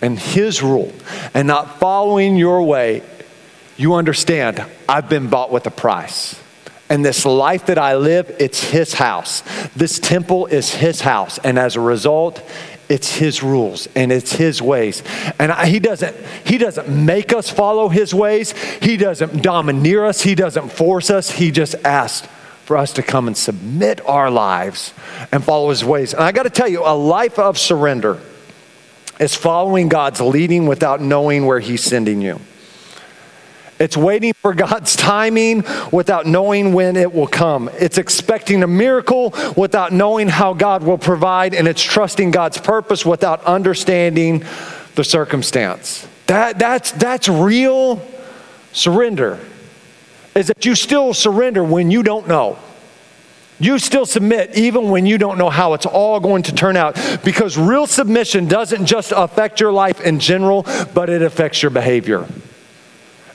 and 0.00 0.18
His 0.18 0.64
rule 0.64 0.92
and 1.32 1.46
not 1.46 1.78
following 1.78 2.34
your 2.34 2.64
way, 2.64 3.04
you 3.76 3.94
understand 3.94 4.64
I've 4.88 5.08
been 5.08 5.28
bought 5.28 5.52
with 5.52 5.64
a 5.68 5.70
price. 5.70 6.42
And 6.88 7.04
this 7.04 7.24
life 7.24 7.66
that 7.66 7.78
I 7.78 7.94
live, 7.94 8.34
it's 8.40 8.64
His 8.64 8.94
house. 8.94 9.44
This 9.76 10.00
temple 10.00 10.46
is 10.46 10.74
His 10.74 11.02
house. 11.02 11.38
And 11.38 11.56
as 11.56 11.76
a 11.76 11.80
result, 11.80 12.42
it's 12.92 13.14
his 13.14 13.42
rules 13.42 13.88
and 13.96 14.12
it's 14.12 14.34
his 14.34 14.60
ways. 14.60 15.02
And 15.38 15.50
I, 15.50 15.64
he 15.64 15.80
doesn't 15.80 16.14
he 16.44 16.58
doesn't 16.58 16.90
make 16.90 17.32
us 17.32 17.48
follow 17.48 17.88
his 17.88 18.12
ways. 18.12 18.52
He 18.82 18.98
doesn't 18.98 19.42
domineer 19.42 20.04
us. 20.04 20.20
He 20.20 20.34
doesn't 20.34 20.68
force 20.68 21.08
us. 21.08 21.30
He 21.30 21.50
just 21.50 21.74
asks 21.86 22.28
for 22.66 22.76
us 22.76 22.92
to 22.92 23.02
come 23.02 23.28
and 23.28 23.36
submit 23.36 24.06
our 24.06 24.30
lives 24.30 24.92
and 25.32 25.42
follow 25.42 25.70
his 25.70 25.82
ways. 25.82 26.12
And 26.12 26.22
I 26.22 26.32
got 26.32 26.42
to 26.42 26.50
tell 26.50 26.68
you, 26.68 26.82
a 26.84 26.94
life 26.94 27.38
of 27.38 27.56
surrender 27.56 28.20
is 29.18 29.34
following 29.34 29.88
God's 29.88 30.20
leading 30.20 30.66
without 30.66 31.00
knowing 31.00 31.46
where 31.46 31.60
he's 31.60 31.82
sending 31.82 32.20
you. 32.20 32.40
It's 33.82 33.96
waiting 33.96 34.32
for 34.32 34.54
God's 34.54 34.94
timing 34.94 35.64
without 35.90 36.24
knowing 36.24 36.72
when 36.72 36.94
it 36.94 37.12
will 37.12 37.26
come. 37.26 37.68
It's 37.80 37.98
expecting 37.98 38.62
a 38.62 38.68
miracle 38.68 39.34
without 39.56 39.92
knowing 39.92 40.28
how 40.28 40.54
God 40.54 40.84
will 40.84 40.98
provide, 40.98 41.52
and 41.52 41.66
it's 41.66 41.82
trusting 41.82 42.30
God's 42.30 42.58
purpose 42.58 43.04
without 43.04 43.42
understanding 43.42 44.44
the 44.94 45.02
circumstance. 45.02 46.06
That, 46.28 46.60
that's, 46.60 46.92
that's 46.92 47.28
real 47.28 48.00
surrender, 48.70 49.40
is 50.36 50.46
that 50.46 50.64
you 50.64 50.76
still 50.76 51.12
surrender 51.12 51.64
when 51.64 51.90
you 51.90 52.04
don't 52.04 52.28
know. 52.28 52.60
You 53.58 53.80
still 53.80 54.06
submit 54.06 54.56
even 54.56 54.90
when 54.90 55.06
you 55.06 55.18
don't 55.18 55.38
know 55.38 55.50
how 55.50 55.74
it's 55.74 55.86
all 55.86 56.20
going 56.20 56.44
to 56.44 56.54
turn 56.54 56.76
out 56.76 56.94
because 57.24 57.58
real 57.58 57.88
submission 57.88 58.46
doesn't 58.46 58.86
just 58.86 59.12
affect 59.14 59.58
your 59.58 59.72
life 59.72 60.00
in 60.00 60.20
general, 60.20 60.64
but 60.94 61.10
it 61.10 61.20
affects 61.20 61.62
your 61.62 61.70
behavior. 61.70 62.28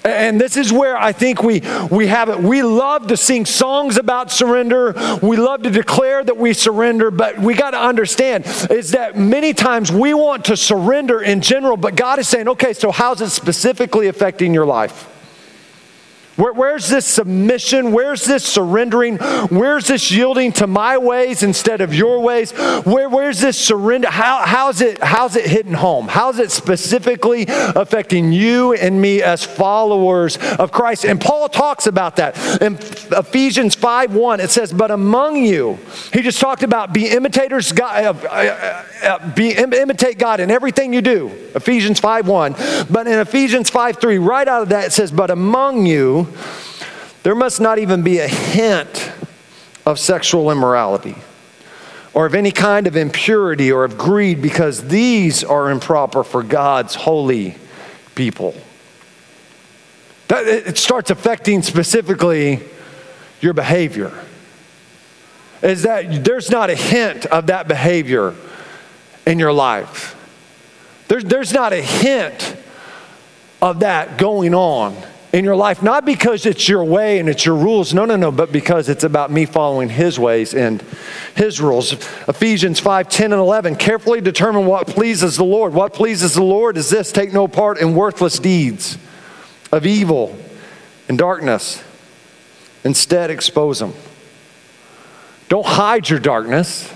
And 0.08 0.40
this 0.40 0.58
is 0.58 0.72
where 0.72 0.98
I 0.98 1.12
think 1.12 1.44
we, 1.44 1.62
we 1.92 2.08
have 2.08 2.30
it. 2.30 2.40
We 2.40 2.64
love 2.64 3.08
to 3.08 3.18
sing 3.18 3.46
songs 3.46 3.98
about 3.98 4.32
surrender. 4.32 4.94
We 5.22 5.38
love 5.38 5.64
to 5.64 5.70
declare 5.70 6.24
that 6.24 6.38
we 6.38 6.54
surrender, 6.54 7.12
but 7.12 7.38
we 7.38 7.54
got 7.54 7.72
to 7.72 7.80
understand 7.80 8.46
is 8.70 8.92
that 8.92 9.18
many 9.18 9.54
times 9.54 9.92
we 9.92 10.14
want 10.14 10.46
to 10.46 10.58
surrender 10.58 11.22
in 11.22 11.42
general, 11.42 11.78
but 11.78 11.96
God 11.96 12.20
is 12.20 12.28
saying, 12.28 12.48
okay, 12.48 12.74
so 12.74 12.92
how's 12.92 13.22
it 13.22 13.30
specifically 13.30 14.08
affecting 14.08 14.54
your 14.54 14.66
life? 14.66 15.17
Where, 16.38 16.54
where's 16.54 16.88
this 16.88 17.06
submission? 17.08 17.92
Where's 17.92 18.24
this 18.24 18.44
surrendering? 18.44 19.18
Where's 19.18 19.88
this 19.88 20.12
yielding 20.12 20.52
to 20.54 20.68
my 20.68 21.00
ways 21.00 21.42
instead 21.42 21.82
of 21.82 21.96
your 21.96 22.20
ways? 22.20 22.52
Where, 22.52 23.10
where's 23.10 23.40
this 23.40 23.58
surrender? 23.58 24.10
How, 24.10 24.46
how's, 24.46 24.80
it, 24.82 25.02
how's 25.02 25.36
it 25.36 25.48
hitting 25.48 25.74
home? 25.74 26.08
How's 26.08 26.38
it 26.38 26.52
specifically 26.52 27.46
affecting 27.48 28.32
you 28.32 28.74
and 28.74 29.02
me 29.02 29.24
as 29.24 29.44
followers 29.44 30.38
of 30.38 30.72
Christ? 30.72 31.06
And 31.06 31.20
Paul 31.20 31.50
talks 31.50 31.88
about 31.88 32.18
that. 32.18 32.62
In 32.62 32.76
Ephesians 32.76 33.74
5 33.74 34.14
1, 34.14 34.40
it 34.40 34.52
says, 34.52 34.72
But 34.72 34.92
among 34.92 35.38
you, 35.38 35.80
he 36.14 36.22
just 36.22 36.40
talked 36.40 36.62
about 36.62 36.94
be 36.94 37.10
imitators, 37.10 37.72
God, 37.72 38.06
uh, 38.06 38.28
uh, 38.28 38.86
uh, 39.04 39.34
be, 39.34 39.54
imitate 39.54 40.20
God 40.20 40.40
in 40.40 40.52
everything 40.52 40.94
you 40.94 41.02
do. 41.02 41.32
Ephesians 41.56 42.00
5 42.00 42.28
1. 42.28 42.56
But 42.92 43.08
in 43.08 43.18
Ephesians 43.18 43.72
5 43.72 43.98
3, 43.98 44.20
right 44.20 44.48
out 44.48 44.62
of 44.62 44.70
that, 44.70 44.86
it 44.86 44.92
says, 44.92 45.12
But 45.12 45.32
among 45.32 45.88
you, 45.88 46.27
there 47.24 47.36
must 47.36 47.60
not 47.60 47.80
even 47.80 48.04
be 48.04 48.20
a 48.20 48.28
hint 48.28 49.12
of 49.86 50.00
sexual 50.00 50.52
immorality 50.52 51.16
or 52.14 52.26
of 52.26 52.34
any 52.34 52.52
kind 52.52 52.88
of 52.88 52.96
impurity 52.96 53.72
or 53.72 53.84
of 53.84 53.96
greed, 53.96 54.42
because 54.42 54.88
these 54.88 55.44
are 55.44 55.70
improper 55.70 56.24
for 56.24 56.42
God's 56.42 56.96
holy 56.96 57.56
people. 58.16 58.56
That, 60.28 60.48
it 60.48 60.80
starts 60.80 61.12
affecting 61.12 61.62
specifically 61.62 62.62
your 63.40 63.54
behavior. 63.54 64.12
Is 65.62 65.84
that 65.84 66.26
there's 66.26 66.50
not 66.50 66.72
a 66.72 66.76
hint 66.76 67.28
of 67.28 67.48
that 67.48 67.68
behavior 67.68 68.34
in 69.28 69.38
your 69.38 69.54
life. 69.54 70.16
There's, 71.10 71.24
there's 71.24 71.54
not 71.54 71.72
a 71.72 71.82
hint 71.84 72.56
of 73.62 73.82
that 73.82 74.18
going 74.18 74.56
on 74.56 74.98
in 75.34 75.44
your 75.44 75.56
life, 75.56 75.84
not 75.84 76.06
because 76.06 76.46
it's 76.46 76.70
your 76.70 76.84
way 76.84 77.20
and 77.20 77.28
it's 77.28 77.46
your 77.46 77.56
rules. 77.56 77.94
No, 77.94 78.06
no, 78.06 78.16
no, 78.16 78.32
but 78.32 78.52
because 78.52 78.88
it's 78.88 79.04
about 79.04 79.30
me 79.30 79.46
following 79.46 79.90
His 79.90 80.18
ways 80.18 80.54
and 80.54 80.82
His 81.36 81.60
rules. 81.60 81.94
Ephesians 82.28 82.80
5 82.80 83.10
10 83.10 83.34
and 83.34 83.40
11. 83.40 83.76
Carefully 83.76 84.22
determine 84.22 84.66
what 84.66 84.88
pleases 84.88 85.36
the 85.36 85.44
Lord. 85.44 85.74
What 85.74 85.94
pleases 85.94 86.34
the 86.34 86.44
Lord 86.44 86.78
is 86.78 86.90
this 86.90 87.12
take 87.12 87.34
no 87.34 87.48
part 87.48 87.78
in 87.78 87.94
worthless 87.94 88.40
deeds 88.40 88.98
of 89.72 89.86
evil 89.86 90.38
and 91.10 91.18
darkness. 91.18 91.84
Instead, 92.84 93.30
expose 93.30 93.80
them. 93.80 93.94
Don't 95.50 95.66
hide 95.66 96.10
your 96.10 96.20
darkness. 96.20 96.94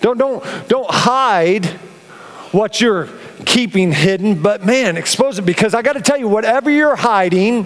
Don't, 0.00 0.18
don't, 0.18 0.68
don't 0.68 0.90
hide 0.90 1.66
what 2.52 2.80
you're 2.80 3.08
keeping 3.44 3.92
hidden, 3.92 4.42
but 4.42 4.64
man, 4.64 4.96
expose 4.96 5.38
it 5.38 5.42
because 5.42 5.74
I 5.74 5.82
got 5.82 5.94
to 5.94 6.02
tell 6.02 6.18
you, 6.18 6.28
whatever 6.28 6.70
you're 6.70 6.96
hiding, 6.96 7.64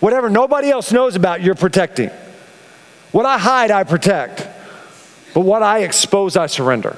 whatever 0.00 0.30
nobody 0.30 0.70
else 0.70 0.92
knows 0.92 1.16
about, 1.16 1.42
you're 1.42 1.54
protecting. 1.54 2.10
What 3.12 3.26
I 3.26 3.38
hide, 3.38 3.70
I 3.70 3.84
protect. 3.84 4.46
But 5.34 5.40
what 5.40 5.62
I 5.62 5.80
expose, 5.80 6.36
I 6.36 6.46
surrender. 6.46 6.96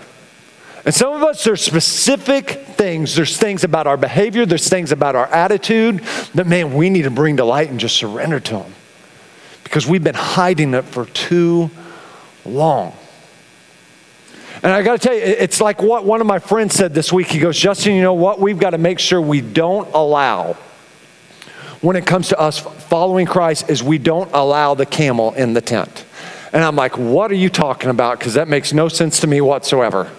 And 0.84 0.94
some 0.94 1.12
of 1.12 1.22
us, 1.22 1.44
there's 1.44 1.62
specific 1.62 2.48
things. 2.50 3.14
There's 3.14 3.36
things 3.36 3.64
about 3.64 3.86
our 3.86 3.96
behavior, 3.96 4.46
there's 4.46 4.68
things 4.68 4.92
about 4.92 5.14
our 5.14 5.26
attitude 5.26 5.98
that, 6.34 6.46
man, 6.46 6.74
we 6.74 6.90
need 6.90 7.02
to 7.02 7.10
bring 7.10 7.36
to 7.36 7.44
light 7.44 7.68
and 7.70 7.78
just 7.78 7.96
surrender 7.96 8.40
to 8.40 8.60
Him 8.60 8.74
because 9.62 9.86
we've 9.86 10.02
been 10.02 10.14
hiding 10.14 10.74
it 10.74 10.84
for 10.84 11.06
too 11.06 11.70
long. 12.44 12.94
And 14.62 14.72
I 14.72 14.82
got 14.82 15.00
to 15.00 15.08
tell 15.08 15.14
you, 15.16 15.22
it's 15.22 15.60
like 15.60 15.80
what 15.82 16.04
one 16.04 16.20
of 16.20 16.26
my 16.26 16.38
friends 16.38 16.74
said 16.74 16.92
this 16.92 17.12
week. 17.12 17.28
He 17.28 17.38
goes, 17.38 17.58
Justin, 17.58 17.94
you 17.94 18.02
know 18.02 18.12
what? 18.12 18.40
We've 18.40 18.58
got 18.58 18.70
to 18.70 18.78
make 18.78 18.98
sure 18.98 19.20
we 19.20 19.40
don't 19.40 19.88
allow, 19.94 20.52
when 21.80 21.96
it 21.96 22.04
comes 22.04 22.28
to 22.28 22.38
us 22.38 22.58
following 22.58 23.24
Christ, 23.24 23.70
is 23.70 23.82
we 23.82 23.96
don't 23.96 24.30
allow 24.34 24.74
the 24.74 24.84
camel 24.84 25.32
in 25.32 25.54
the 25.54 25.62
tent. 25.62 26.04
And 26.52 26.62
I'm 26.62 26.76
like, 26.76 26.98
what 26.98 27.30
are 27.30 27.36
you 27.36 27.48
talking 27.48 27.88
about? 27.88 28.18
Because 28.18 28.34
that 28.34 28.48
makes 28.48 28.72
no 28.72 28.88
sense 28.88 29.20
to 29.20 29.26
me 29.26 29.40
whatsoever. 29.40 30.10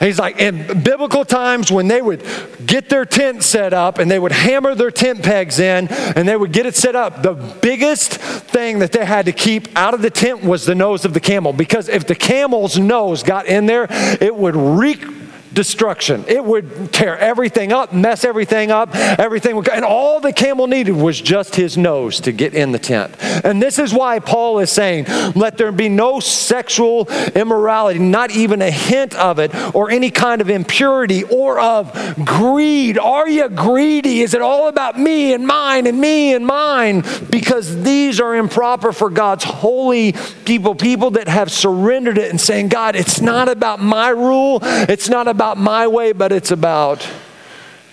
He's 0.00 0.18
like, 0.18 0.38
in 0.38 0.82
biblical 0.82 1.26
times 1.26 1.70
when 1.70 1.86
they 1.86 2.00
would 2.00 2.24
get 2.64 2.88
their 2.88 3.04
tent 3.04 3.42
set 3.42 3.74
up 3.74 3.98
and 3.98 4.10
they 4.10 4.18
would 4.18 4.32
hammer 4.32 4.74
their 4.74 4.90
tent 4.90 5.22
pegs 5.22 5.58
in 5.58 5.88
and 5.88 6.26
they 6.26 6.36
would 6.36 6.52
get 6.52 6.64
it 6.64 6.74
set 6.74 6.96
up, 6.96 7.22
the 7.22 7.34
biggest 7.34 8.14
thing 8.14 8.78
that 8.78 8.92
they 8.92 9.04
had 9.04 9.26
to 9.26 9.32
keep 9.32 9.68
out 9.76 9.92
of 9.92 10.00
the 10.00 10.08
tent 10.08 10.42
was 10.42 10.64
the 10.64 10.74
nose 10.74 11.04
of 11.04 11.12
the 11.12 11.20
camel. 11.20 11.52
Because 11.52 11.88
if 11.90 12.06
the 12.06 12.14
camel's 12.14 12.78
nose 12.78 13.22
got 13.22 13.44
in 13.44 13.66
there, 13.66 13.86
it 14.22 14.34
would 14.34 14.56
wreak 14.56 15.04
destruction. 15.52 16.24
It 16.28 16.44
would 16.44 16.92
tear 16.92 17.18
everything 17.18 17.72
up, 17.72 17.92
mess 17.92 18.24
everything 18.24 18.70
up, 18.70 18.94
everything 18.94 19.56
would, 19.56 19.68
and 19.68 19.84
all 19.84 20.20
the 20.20 20.32
camel 20.32 20.66
needed 20.66 20.92
was 20.92 21.20
just 21.20 21.56
his 21.56 21.76
nose 21.76 22.20
to 22.20 22.32
get 22.32 22.54
in 22.54 22.72
the 22.72 22.78
tent. 22.78 23.14
And 23.44 23.60
this 23.60 23.78
is 23.78 23.92
why 23.92 24.18
Paul 24.20 24.60
is 24.60 24.70
saying, 24.70 25.06
let 25.34 25.56
there 25.56 25.72
be 25.72 25.88
no 25.88 26.20
sexual 26.20 27.08
immorality, 27.34 27.98
not 27.98 28.30
even 28.30 28.62
a 28.62 28.70
hint 28.70 29.14
of 29.14 29.38
it, 29.38 29.54
or 29.74 29.90
any 29.90 30.10
kind 30.10 30.40
of 30.40 30.50
impurity 30.50 31.24
or 31.24 31.58
of 31.60 31.92
greed. 32.24 32.98
Are 32.98 33.28
you 33.28 33.48
greedy? 33.48 34.20
Is 34.20 34.34
it 34.34 34.42
all 34.42 34.68
about 34.68 34.98
me 34.98 35.32
and 35.32 35.46
mine 35.46 35.86
and 35.86 36.00
me 36.00 36.34
and 36.34 36.46
mine? 36.46 37.02
Because 37.30 37.82
these 37.82 38.20
are 38.20 38.36
improper 38.36 38.92
for 38.92 39.10
God's 39.10 39.44
holy 39.44 40.14
people, 40.44 40.74
people 40.74 41.12
that 41.12 41.28
have 41.28 41.50
surrendered 41.50 42.18
it 42.18 42.30
and 42.30 42.40
saying, 42.40 42.68
God, 42.68 42.94
it's 42.94 43.20
not 43.20 43.48
about 43.48 43.80
my 43.80 44.10
rule, 44.10 44.60
it's 44.62 45.08
not 45.08 45.26
about 45.26 45.39
about 45.40 45.56
my 45.56 45.86
way, 45.86 46.12
but 46.12 46.32
it's 46.32 46.50
about 46.50 47.08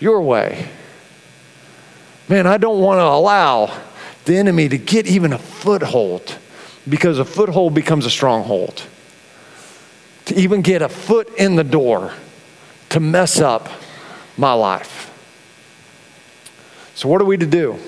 your 0.01 0.21
way. 0.21 0.67
Man, 2.27 2.45
I 2.45 2.57
don't 2.57 2.81
want 2.81 2.99
to 2.99 3.05
allow 3.05 3.73
the 4.25 4.35
enemy 4.35 4.67
to 4.67 4.77
get 4.77 5.07
even 5.07 5.31
a 5.31 5.37
foothold 5.37 6.37
because 6.89 7.19
a 7.19 7.23
foothold 7.23 7.73
becomes 7.73 8.05
a 8.05 8.09
stronghold. 8.09 8.83
To 10.25 10.35
even 10.37 10.61
get 10.61 10.81
a 10.81 10.89
foot 10.89 11.33
in 11.37 11.55
the 11.55 11.63
door 11.63 12.11
to 12.89 12.99
mess 12.99 13.39
up 13.39 13.69
my 14.35 14.51
life. 14.51 15.05
So, 16.95 17.07
what 17.07 17.21
are 17.21 17.25
we 17.25 17.37
to 17.37 17.45
do? 17.45 17.79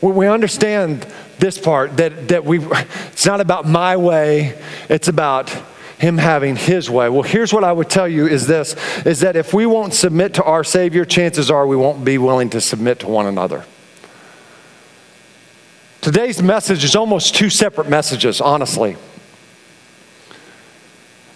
We 0.00 0.26
understand 0.26 1.06
this 1.38 1.58
part, 1.58 1.98
that, 1.98 2.26
that 2.26 2.44
we, 2.44 2.58
it's 3.12 3.24
not 3.24 3.40
about 3.40 3.68
my 3.68 3.96
way, 3.96 4.60
it's 4.88 5.06
about 5.06 5.48
him 5.98 6.18
having 6.18 6.56
his 6.56 6.90
way. 6.90 7.08
Well, 7.08 7.22
here's 7.22 7.52
what 7.52 7.64
I 7.64 7.72
would 7.72 7.88
tell 7.88 8.08
you 8.08 8.26
is 8.26 8.46
this 8.46 8.76
is 9.04 9.20
that 9.20 9.36
if 9.36 9.54
we 9.54 9.66
won't 9.66 9.94
submit 9.94 10.34
to 10.34 10.44
our 10.44 10.64
Savior, 10.64 11.04
chances 11.04 11.50
are 11.50 11.66
we 11.66 11.76
won't 11.76 12.04
be 12.04 12.18
willing 12.18 12.50
to 12.50 12.60
submit 12.60 13.00
to 13.00 13.08
one 13.08 13.26
another. 13.26 13.64
Today's 16.00 16.42
message 16.42 16.84
is 16.84 16.94
almost 16.94 17.34
two 17.34 17.50
separate 17.50 17.88
messages, 17.88 18.40
honestly. 18.40 18.96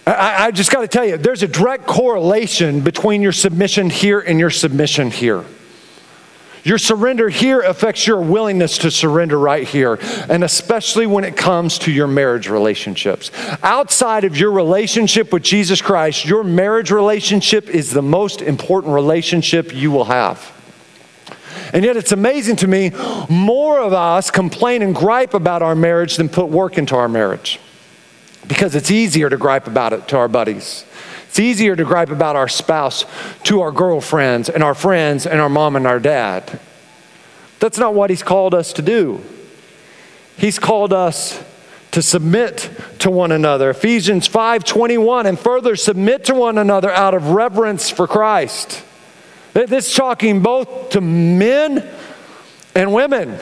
I, 0.07 0.45
I 0.45 0.51
just 0.51 0.71
got 0.71 0.81
to 0.81 0.87
tell 0.87 1.05
you, 1.05 1.17
there's 1.17 1.43
a 1.43 1.47
direct 1.47 1.85
correlation 1.85 2.81
between 2.81 3.21
your 3.21 3.31
submission 3.31 3.89
here 3.89 4.19
and 4.19 4.39
your 4.39 4.49
submission 4.49 5.11
here. 5.11 5.45
Your 6.63 6.77
surrender 6.77 7.29
here 7.29 7.61
affects 7.61 8.05
your 8.05 8.21
willingness 8.21 8.77
to 8.79 8.91
surrender 8.91 9.37
right 9.37 9.67
here, 9.67 9.97
and 10.29 10.43
especially 10.43 11.07
when 11.07 11.23
it 11.23 11.35
comes 11.35 11.79
to 11.79 11.91
your 11.91 12.07
marriage 12.07 12.47
relationships. 12.47 13.31
Outside 13.63 14.23
of 14.23 14.37
your 14.37 14.51
relationship 14.51 15.33
with 15.33 15.43
Jesus 15.43 15.81
Christ, 15.81 16.25
your 16.25 16.43
marriage 16.43 16.91
relationship 16.91 17.69
is 17.69 17.91
the 17.91 18.01
most 18.01 18.41
important 18.41 18.93
relationship 18.93 19.73
you 19.73 19.91
will 19.91 20.05
have. 20.05 20.51
And 21.73 21.85
yet, 21.85 21.95
it's 21.95 22.11
amazing 22.11 22.57
to 22.57 22.67
me, 22.67 22.91
more 23.29 23.79
of 23.79 23.93
us 23.93 24.29
complain 24.29 24.81
and 24.81 24.93
gripe 24.93 25.33
about 25.33 25.61
our 25.61 25.75
marriage 25.75 26.17
than 26.17 26.27
put 26.27 26.49
work 26.49 26.77
into 26.77 26.95
our 26.95 27.07
marriage 27.07 27.59
because 28.47 28.75
it's 28.75 28.91
easier 28.91 29.29
to 29.29 29.37
gripe 29.37 29.67
about 29.67 29.93
it 29.93 30.07
to 30.09 30.17
our 30.17 30.27
buddies. 30.27 30.85
It's 31.31 31.39
easier 31.39 31.77
to 31.77 31.85
gripe 31.85 32.09
about 32.09 32.35
our 32.35 32.49
spouse 32.49 33.05
to 33.43 33.61
our 33.61 33.71
girlfriends 33.71 34.49
and 34.49 34.61
our 34.61 34.75
friends 34.75 35.25
and 35.25 35.39
our 35.39 35.47
mom 35.47 35.77
and 35.77 35.87
our 35.87 35.97
dad. 35.97 36.59
That's 37.61 37.77
not 37.77 37.93
what 37.93 38.09
He's 38.09 38.21
called 38.21 38.53
us 38.53 38.73
to 38.73 38.81
do. 38.81 39.21
He's 40.35 40.59
called 40.59 40.91
us 40.91 41.41
to 41.91 42.01
submit 42.01 42.69
to 42.99 43.09
one 43.09 43.31
another. 43.31 43.69
Ephesians 43.69 44.27
5:21 44.27 45.25
and 45.25 45.39
further 45.39 45.77
submit 45.77 46.25
to 46.25 46.35
one 46.35 46.57
another 46.57 46.91
out 46.91 47.13
of 47.13 47.29
reverence 47.29 47.89
for 47.89 48.07
Christ. 48.07 48.83
This 49.53 49.87
is 49.87 49.95
talking 49.95 50.41
both 50.41 50.89
to 50.89 50.99
men 50.99 51.89
and 52.75 52.91
women. 52.91 53.39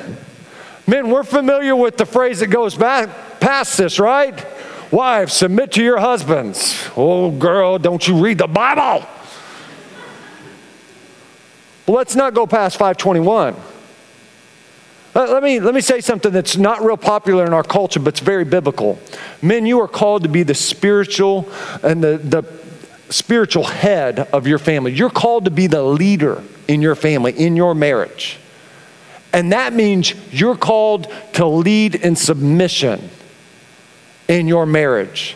Men, 0.86 1.10
we're 1.10 1.24
familiar 1.24 1.76
with 1.76 1.98
the 1.98 2.06
phrase 2.06 2.42
that 2.42 2.48
goes 2.52 2.76
back 2.76 3.40
past 3.40 3.80
this, 3.80 4.00
right? 4.00 4.46
Wives, 4.92 5.34
submit 5.34 5.72
to 5.74 5.84
your 5.84 6.00
husbands. 6.00 6.90
Oh, 6.98 7.30
girl, 7.30 7.78
don't 7.78 8.08
you 8.08 8.24
read 8.24 8.40
the 8.40 8.48
Bible? 8.48 9.08
Well, 11.86 11.98
let's 11.98 12.16
not 12.16 12.34
go 12.34 12.48
past 12.48 12.78
521. 12.78 13.56
Uh, 15.16 15.28
let 15.32 15.44
me, 15.44 15.60
let 15.60 15.76
me 15.76 15.82
say 15.82 16.02
something 16.02 16.32
that's 16.32 16.58
not 16.58 16.84
real 16.84 16.98
popular 16.98 17.46
in 17.46 17.54
our 17.54 17.64
culture, 17.64 18.00
but 18.00 18.10
it's 18.10 18.20
very 18.20 18.46
biblical. 18.46 19.00
Men, 19.44 19.68
you 19.68 19.80
are 19.82 19.88
called 19.88 20.24
to 20.24 20.30
be 20.30 20.42
the 20.42 20.56
spiritual 20.56 21.52
and 21.84 22.04
the, 22.04 22.18
the 22.18 22.44
spiritual 23.12 23.66
head 23.66 24.20
of 24.20 24.48
your 24.48 24.60
family. 24.60 24.92
You're 24.92 25.10
called 25.10 25.46
to 25.46 25.52
be 25.52 25.68
the 25.68 25.84
leader 25.84 26.44
in 26.68 26.82
your 26.82 26.96
family, 26.96 27.34
in 27.34 27.56
your 27.56 27.76
marriage. 27.76 28.40
And 29.34 29.52
that 29.52 29.74
means 29.74 30.14
you're 30.32 30.58
called 30.58 31.12
to 31.34 31.46
lead 31.46 31.94
in 31.94 32.16
submission 32.16 33.10
in 34.30 34.48
your 34.48 34.66
marriage 34.66 35.36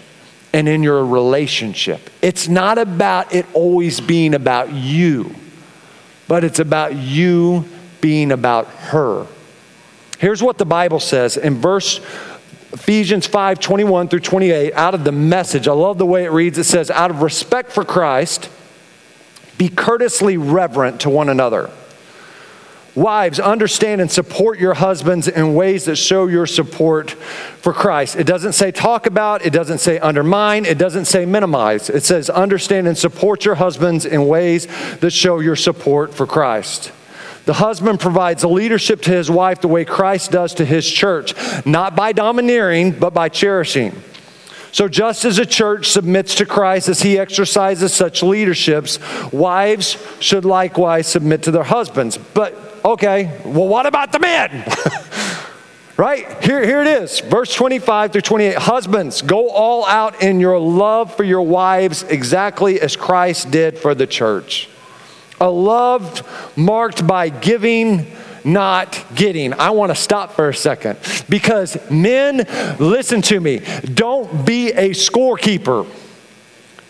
and 0.54 0.70
in 0.70 0.84
your 0.84 1.06
relationship. 1.06 2.10
It's 2.22 2.48
not 2.48 2.78
about 2.78 3.34
it 3.34 3.46
always 3.54 4.00
being 4.00 4.36
about 4.36 4.72
you, 4.72 5.36
but 6.30 6.46
it's 6.46 6.60
about 6.60 6.96
you 6.96 7.66
being 8.00 8.32
about 8.32 8.68
her. 8.68 9.28
Here's 10.20 10.42
what 10.42 10.58
the 10.58 10.66
Bible 10.66 11.02
says 11.02 11.36
in 11.36 11.56
verse 11.56 12.00
Ephesians 12.72 13.28
5 13.28 13.60
21 13.60 14.08
through 14.08 14.22
28, 14.22 14.74
out 14.74 14.94
of 14.96 15.04
the 15.04 15.12
message. 15.12 15.68
I 15.68 15.74
love 15.74 15.98
the 15.98 16.06
way 16.06 16.26
it 16.26 16.32
reads. 16.32 16.58
It 16.58 16.64
says, 16.64 16.90
Out 16.90 17.12
of 17.12 17.22
respect 17.22 17.72
for 17.72 17.84
Christ, 17.84 18.50
be 19.58 19.70
courteously 19.70 20.38
reverent 20.38 21.02
to 21.02 21.10
one 21.10 21.30
another. 21.30 21.70
Wives, 22.96 23.40
understand 23.40 24.02
and 24.02 24.12
support 24.12 24.60
your 24.60 24.76
husbands 24.76 25.28
in 25.28 25.56
ways 25.56 25.86
that 25.86 25.96
show 25.96 26.28
your 26.28 26.46
support 26.46 27.10
for 27.10 27.74
Christ. 27.74 28.16
It 28.16 28.28
doesn't 28.28 28.54
say 28.54 28.72
talk 28.72 29.08
about, 29.08 29.44
it 29.44 29.52
doesn't 29.52 29.80
say 29.80 29.98
undermine, 29.98 30.66
it 30.66 30.78
doesn't 30.78 31.06
say 31.06 31.26
minimize. 31.26 31.90
It 31.90 32.04
says 32.04 32.30
understand 32.30 32.88
and 32.88 32.96
support 32.96 33.46
your 33.46 33.56
husbands 33.56 34.06
in 34.06 34.28
ways 34.28 34.68
that 34.98 35.10
show 35.10 35.40
your 35.40 35.56
support 35.56 36.14
for 36.14 36.28
Christ. 36.28 36.92
The 37.46 37.54
husband 37.54 38.00
provides 38.00 38.44
leadership 38.44 39.02
to 39.02 39.12
his 39.12 39.30
wife 39.30 39.60
the 39.62 39.68
way 39.68 39.86
Christ 39.86 40.32
does 40.32 40.54
to 40.56 40.66
his 40.66 40.90
church, 40.90 41.34
not 41.66 41.96
by 41.96 42.12
domineering, 42.12 42.92
but 42.92 43.14
by 43.14 43.28
cherishing. 43.28 44.02
So, 44.74 44.88
just 44.88 45.24
as 45.24 45.38
a 45.38 45.46
church 45.46 45.92
submits 45.92 46.34
to 46.36 46.48
Christ 46.48 46.90
as 46.90 47.04
he 47.04 47.20
exercises 47.20 47.94
such 47.94 48.24
leaderships, 48.24 48.98
wives 49.32 50.04
should 50.20 50.46
likewise 50.46 51.08
submit 51.08 51.44
to 51.44 51.52
their 51.52 51.64
husbands. 51.64 52.18
But 52.18 52.58
okay, 52.84 53.40
well, 53.46 53.68
what 53.68 53.86
about 53.86 54.12
the 54.12 54.18
men? 54.18 54.66
right? 55.98 56.44
Here, 56.44 56.66
here 56.66 56.82
it 56.82 56.88
is, 56.88 57.20
verse 57.20 57.54
25 57.54 58.14
through 58.14 58.22
28. 58.22 58.56
Husbands, 58.56 59.22
go 59.22 59.52
all 59.52 59.86
out 59.86 60.24
in 60.24 60.40
your 60.40 60.58
love 60.58 61.16
for 61.16 61.24
your 61.24 61.44
wives 61.44 62.02
exactly 62.02 62.82
as 62.82 62.96
Christ 62.96 63.52
did 63.52 63.78
for 63.78 63.94
the 63.94 64.08
church. 64.08 64.70
A 65.40 65.52
love 65.52 66.58
marked 66.58 67.06
by 67.06 67.30
giving, 67.30 68.08
not 68.44 69.04
getting. 69.16 69.54
I 69.54 69.72
want 69.72 69.92
to 69.92 69.96
stop 69.96 70.34
for 70.34 70.50
a 70.50 70.54
second 70.54 70.98
because 71.30 71.78
men, 71.90 72.46
listen 72.80 73.22
to 73.24 73.40
me, 73.40 73.62
don't 73.94 74.46
be 74.46 74.72
a 74.72 74.90
scorekeeper 74.90 75.88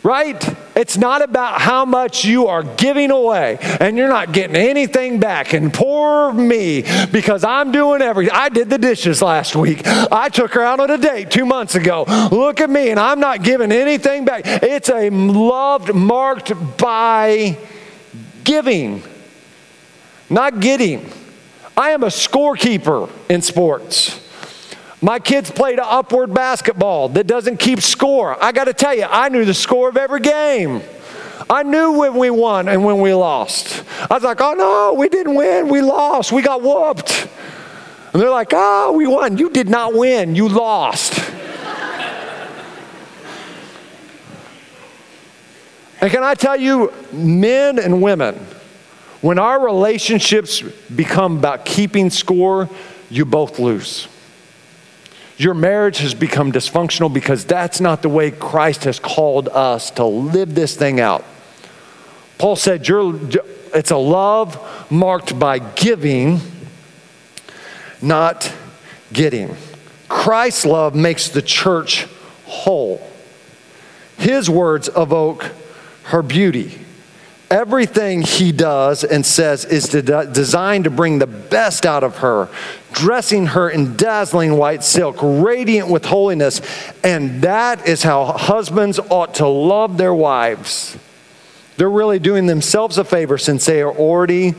right? 0.04 0.56
It's 0.76 0.98
not 0.98 1.22
about 1.22 1.62
how 1.62 1.86
much 1.86 2.26
you 2.26 2.48
are 2.48 2.62
giving 2.62 3.10
away 3.10 3.58
and 3.62 3.98
you're 3.98 4.10
not 4.10 4.34
getting 4.34 4.56
anything 4.56 5.20
back. 5.20 5.54
And 5.54 5.74
poor 5.74 6.34
me, 6.34 6.84
because 7.12 7.44
I'm 7.44 7.72
doing 7.72 8.02
everything. 8.02 8.36
I 8.36 8.50
did 8.50 8.70
the 8.70 8.78
dishes 8.78 9.22
last 9.22 9.56
week. 9.56 9.82
I 9.86 10.30
took 10.30 10.54
her 10.54 10.62
out 10.62 10.80
on 10.82 10.92
a 10.92 10.98
date 10.98 11.32
two 11.32 11.46
months 11.46 11.76
ago. 11.76 12.04
Look 12.32 12.60
at 12.60 12.70
me, 12.70 12.90
and 12.90 13.00
I'm 13.00 13.20
not 13.20 13.44
giving 13.44 13.72
anything 13.72 14.26
back. 14.26 14.42
It's 14.46 14.90
a 14.90 15.10
loved, 15.10 15.94
marked 15.96 16.52
by 16.78 17.58
giving, 18.44 19.02
not 20.30 20.60
getting. 20.60 21.10
I 21.76 21.92
am 21.92 22.04
a 22.04 22.08
scorekeeper 22.08 23.10
in 23.30 23.42
sports. 23.42 24.20
My 25.02 25.20
kids 25.20 25.52
played 25.52 25.80
upward 25.80 26.34
basketball 26.34 27.10
that 27.10 27.28
doesn't 27.28 27.58
keep 27.58 27.82
score. 27.82 28.42
I 28.42 28.52
got 28.52 28.66
to 28.66 28.74
tell 28.74 28.96
you, 28.96 29.04
I 29.04 29.30
knew 29.30 29.44
the 29.44 29.54
score 29.54 29.90
of 29.90 29.98
every 29.98 30.22
game. 30.22 30.82
I 31.50 31.64
knew 31.64 32.00
when 32.00 32.16
we 32.16 32.30
won 32.30 32.70
and 32.70 32.86
when 32.86 33.02
we 33.02 33.14
lost. 33.14 33.84
I 34.10 34.14
was 34.14 34.24
like, 34.24 34.40
oh 34.40 34.54
no, 34.54 34.94
we 34.98 35.10
didn't 35.10 35.36
win. 35.36 35.68
We 35.68 35.82
lost. 35.82 36.32
We 36.32 36.42
got 36.42 36.62
whooped. 36.62 37.28
And 38.14 38.22
they're 38.22 38.30
like, 38.30 38.52
oh, 38.54 38.94
we 38.94 39.08
won. 39.08 39.38
You 39.38 39.50
did 39.50 39.68
not 39.68 39.94
win. 39.94 40.36
You 40.36 40.48
lost. 40.48 41.20
And 46.00 46.12
can 46.12 46.22
I 46.22 46.34
tell 46.34 46.58
you, 46.58 46.94
men 47.12 47.80
and 47.80 48.02
women, 48.02 48.46
when 49.24 49.40
our 49.40 49.58
relationships 49.58 50.62
become 50.94 51.38
about 51.38 51.64
keeping 51.64 52.10
score, 52.10 52.70
you 53.10 53.24
both 53.24 53.58
lose. 53.58 54.10
Your 55.38 55.54
marriage 55.54 56.00
has 56.00 56.14
become 56.14 56.52
dysfunctional 56.52 57.12
because 57.12 57.46
that's 57.46 57.80
not 57.80 58.02
the 58.02 58.10
way 58.10 58.32
Christ 58.32 58.84
has 58.84 59.00
called 59.00 59.48
us 59.48 59.92
to 59.92 60.04
live 60.04 60.56
this 60.56 60.76
thing 60.76 61.00
out. 61.00 61.24
Paul 62.38 62.58
said, 62.58 62.86
it's 62.86 63.92
a 63.92 63.98
love 63.98 64.92
marked 64.92 65.40
by 65.40 65.60
giving, 65.60 66.42
not 68.02 68.52
getting. 69.14 69.56
Christ's 70.10 70.66
love 70.66 70.96
makes 70.96 71.30
the 71.30 71.42
church 71.42 72.08
whole. 72.46 73.02
His 74.18 74.50
words 74.50 74.90
evoke 74.98 75.50
her 76.04 76.22
beauty. 76.22 76.83
Everything 77.54 78.24
he 78.24 78.52
does 78.52 79.04
and 79.04 79.24
says 79.24 79.64
is 79.64 79.88
designed 79.88 80.86
to 80.86 80.90
bring 80.90 81.20
the 81.20 81.28
best 81.28 81.86
out 81.86 82.04
of 82.04 82.18
her, 82.18 82.50
dressing 82.94 83.46
her 83.46 83.70
in 83.70 83.96
dazzling 83.96 84.58
white 84.58 84.84
silk, 84.84 85.18
radiant 85.22 85.88
with 85.88 86.04
holiness. 86.06 86.62
And 87.04 87.44
that 87.44 87.88
is 87.88 88.02
how 88.02 88.26
husbands 88.26 88.98
ought 88.98 89.36
to 89.36 89.48
love 89.48 89.98
their 89.98 90.16
wives. 90.16 90.98
They're 91.78 91.92
really 91.92 92.18
doing 92.18 92.48
themselves 92.48 92.98
a 92.98 93.04
favor 93.04 93.38
since 93.38 93.68
they 93.68 93.84
are 93.84 93.94
already 93.94 94.54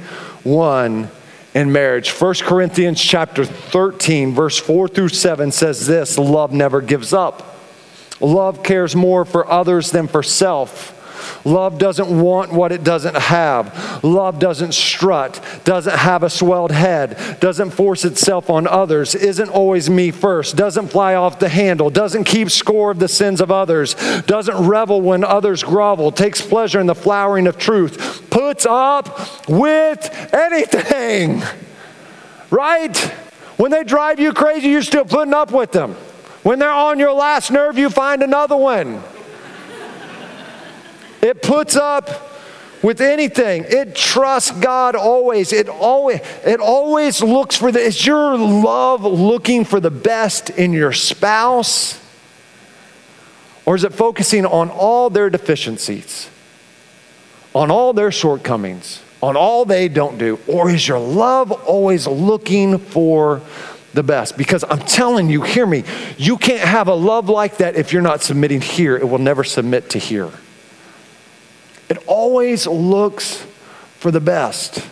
one 0.44 1.10
in 1.52 1.72
marriage. 1.72 2.12
1 2.12 2.34
Corinthians 2.42 3.02
chapter 3.02 3.44
13 3.44 4.34
verse 4.34 4.60
4 4.60 4.86
through 4.86 5.08
7 5.08 5.50
says 5.50 5.84
this, 5.88 6.16
love 6.16 6.52
never 6.52 6.80
gives 6.80 7.12
up. 7.12 7.58
Love 8.20 8.62
cares 8.62 8.94
more 8.94 9.24
for 9.24 9.50
others 9.50 9.90
than 9.90 10.06
for 10.06 10.22
self. 10.22 10.93
Love 11.44 11.78
doesn't 11.78 12.20
want 12.20 12.52
what 12.52 12.72
it 12.72 12.84
doesn't 12.84 13.16
have. 13.16 14.02
Love 14.04 14.38
doesn't 14.38 14.72
strut, 14.72 15.40
doesn't 15.64 15.96
have 15.96 16.22
a 16.22 16.30
swelled 16.30 16.72
head, 16.72 17.38
doesn't 17.40 17.70
force 17.70 18.04
itself 18.04 18.50
on 18.50 18.66
others, 18.66 19.14
isn't 19.14 19.48
always 19.48 19.90
me 19.90 20.10
first, 20.10 20.56
doesn't 20.56 20.88
fly 20.88 21.14
off 21.14 21.38
the 21.38 21.48
handle, 21.48 21.90
doesn't 21.90 22.24
keep 22.24 22.50
score 22.50 22.90
of 22.90 22.98
the 22.98 23.08
sins 23.08 23.40
of 23.40 23.50
others, 23.50 23.94
doesn't 24.26 24.66
revel 24.66 25.00
when 25.00 25.24
others 25.24 25.62
grovel, 25.62 26.10
takes 26.10 26.40
pleasure 26.40 26.80
in 26.80 26.86
the 26.86 26.94
flowering 26.94 27.46
of 27.46 27.58
truth, 27.58 28.28
puts 28.30 28.66
up 28.66 29.48
with 29.48 30.34
anything. 30.34 31.42
Right? 32.50 32.96
When 33.56 33.70
they 33.70 33.84
drive 33.84 34.18
you 34.18 34.32
crazy, 34.32 34.68
you're 34.68 34.82
still 34.82 35.04
putting 35.04 35.34
up 35.34 35.52
with 35.52 35.72
them. 35.72 35.96
When 36.42 36.58
they're 36.58 36.70
on 36.70 36.98
your 36.98 37.12
last 37.12 37.50
nerve, 37.50 37.78
you 37.78 37.88
find 37.88 38.22
another 38.22 38.56
one. 38.56 39.02
It 41.24 41.40
puts 41.40 41.74
up 41.74 42.10
with 42.82 43.00
anything. 43.00 43.64
It 43.66 43.96
trusts 43.96 44.50
God 44.50 44.94
always. 44.94 45.54
It 45.54 45.70
always 45.70 46.20
it 46.44 46.60
always 46.60 47.22
looks 47.22 47.56
for 47.56 47.72
the 47.72 47.80
is 47.80 48.06
your 48.06 48.36
love 48.36 49.04
looking 49.04 49.64
for 49.64 49.80
the 49.80 49.90
best 49.90 50.50
in 50.50 50.74
your 50.74 50.92
spouse? 50.92 51.98
Or 53.64 53.74
is 53.74 53.84
it 53.84 53.94
focusing 53.94 54.44
on 54.44 54.68
all 54.68 55.08
their 55.08 55.30
deficiencies? 55.30 56.28
On 57.54 57.70
all 57.70 57.94
their 57.94 58.12
shortcomings? 58.12 59.00
On 59.22 59.34
all 59.34 59.64
they 59.64 59.88
don't 59.88 60.18
do? 60.18 60.38
Or 60.46 60.68
is 60.68 60.86
your 60.86 60.98
love 60.98 61.52
always 61.52 62.06
looking 62.06 62.76
for 62.76 63.40
the 63.94 64.02
best? 64.02 64.36
Because 64.36 64.62
I'm 64.68 64.80
telling 64.80 65.30
you, 65.30 65.40
hear 65.40 65.64
me, 65.64 65.84
you 66.18 66.36
can't 66.36 66.60
have 66.60 66.88
a 66.88 66.94
love 66.94 67.30
like 67.30 67.56
that 67.56 67.76
if 67.76 67.94
you're 67.94 68.02
not 68.02 68.22
submitting 68.22 68.60
here. 68.60 68.94
It 68.98 69.08
will 69.08 69.16
never 69.16 69.42
submit 69.42 69.88
to 69.90 69.98
here. 69.98 70.30
It 71.94 72.02
always 72.08 72.66
looks 72.66 73.46
for 74.00 74.10
the 74.10 74.20
best. 74.20 74.84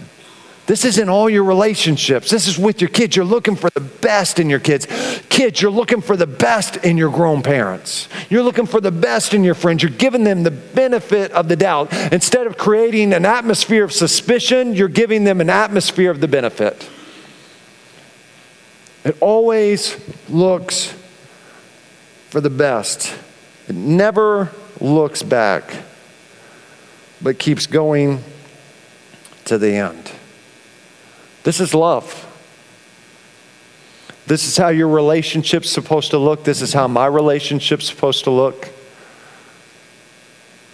This 0.66 0.84
is 0.84 0.98
in 0.98 1.08
all 1.08 1.28
your 1.28 1.42
relationships. 1.42 2.30
This 2.30 2.46
is 2.46 2.56
with 2.56 2.80
your 2.80 2.90
kids. 2.90 3.16
You're 3.16 3.24
looking 3.24 3.56
for 3.56 3.70
the 3.70 3.80
best 3.80 4.38
in 4.38 4.48
your 4.48 4.60
kids. 4.60 4.86
Kids, 5.28 5.60
you're 5.60 5.72
looking 5.72 6.00
for 6.00 6.16
the 6.16 6.28
best 6.28 6.76
in 6.76 6.96
your 6.96 7.10
grown 7.10 7.42
parents. 7.42 8.08
You're 8.30 8.44
looking 8.44 8.66
for 8.66 8.80
the 8.80 8.92
best 8.92 9.34
in 9.34 9.42
your 9.42 9.56
friends. 9.56 9.82
You're 9.82 9.90
giving 9.90 10.22
them 10.22 10.44
the 10.44 10.52
benefit 10.52 11.32
of 11.32 11.48
the 11.48 11.56
doubt. 11.56 11.92
Instead 12.12 12.46
of 12.46 12.56
creating 12.56 13.12
an 13.12 13.26
atmosphere 13.26 13.82
of 13.82 13.92
suspicion, 13.92 14.72
you're 14.72 14.86
giving 14.86 15.24
them 15.24 15.40
an 15.40 15.50
atmosphere 15.50 16.12
of 16.12 16.20
the 16.20 16.28
benefit. 16.28 16.88
It 19.02 19.16
always 19.20 19.98
looks 20.28 20.94
for 22.30 22.40
the 22.40 22.48
best, 22.48 23.12
it 23.66 23.74
never 23.74 24.52
looks 24.80 25.24
back 25.24 25.74
but 27.22 27.38
keeps 27.38 27.66
going 27.66 28.22
to 29.44 29.58
the 29.58 29.74
end. 29.74 30.10
This 31.44 31.60
is 31.60 31.74
love. 31.74 32.28
This 34.26 34.46
is 34.46 34.56
how 34.56 34.68
your 34.68 34.88
relationship's 34.88 35.70
supposed 35.70 36.10
to 36.10 36.18
look. 36.18 36.44
This 36.44 36.62
is 36.62 36.72
how 36.72 36.86
my 36.86 37.06
relationship's 37.06 37.86
supposed 37.86 38.24
to 38.24 38.30
look. 38.30 38.68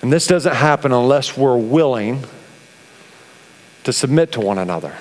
And 0.02 0.12
this 0.12 0.26
doesn't 0.26 0.54
happen 0.54 0.92
unless 0.92 1.36
we're 1.36 1.56
willing 1.56 2.24
to 3.84 3.92
submit 3.92 4.32
to 4.32 4.40
one 4.40 4.58
another. 4.58 4.94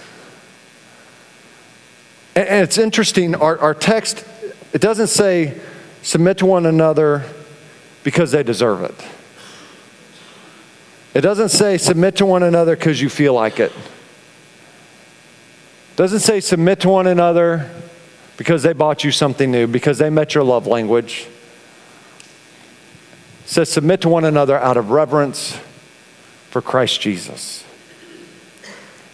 And 2.36 2.64
it's 2.64 2.78
interesting, 2.78 3.36
our, 3.36 3.58
our 3.60 3.74
text, 3.74 4.24
it 4.72 4.80
doesn't 4.80 5.08
say 5.08 5.60
submit 6.02 6.38
to 6.38 6.46
one 6.46 6.66
another 6.66 7.26
because 8.04 8.32
they 8.32 8.44
deserve 8.44 8.82
it. 8.82 8.96
It 11.18 11.22
doesn't 11.22 11.50
say 11.50 11.80
submit 11.80 12.18
to 12.18 12.28
one 12.28 12.44
another 12.44 12.76
because 12.76 13.02
you 13.02 13.10
feel 13.10 13.34
like 13.34 13.60
it. 13.60 13.72
It 13.72 13.76
doesn't 15.96 16.20
say 16.20 16.40
submit 16.42 16.82
to 16.82 16.90
one 16.90 17.08
another 17.08 17.72
because 18.38 18.62
they 18.62 18.74
bought 18.74 19.04
you 19.04 19.12
something 19.12 19.50
new, 19.50 19.66
because 19.66 19.98
they 19.98 20.12
met 20.12 20.36
your 20.36 20.44
love 20.44 20.68
language. 20.68 21.28
It 23.46 23.50
says 23.50 23.68
submit 23.68 24.02
to 24.02 24.10
one 24.10 24.26
another 24.26 24.60
out 24.60 24.78
of 24.78 24.92
reverence 24.92 25.60
for 26.52 26.62
Christ 26.62 27.02
Jesus. 27.02 27.66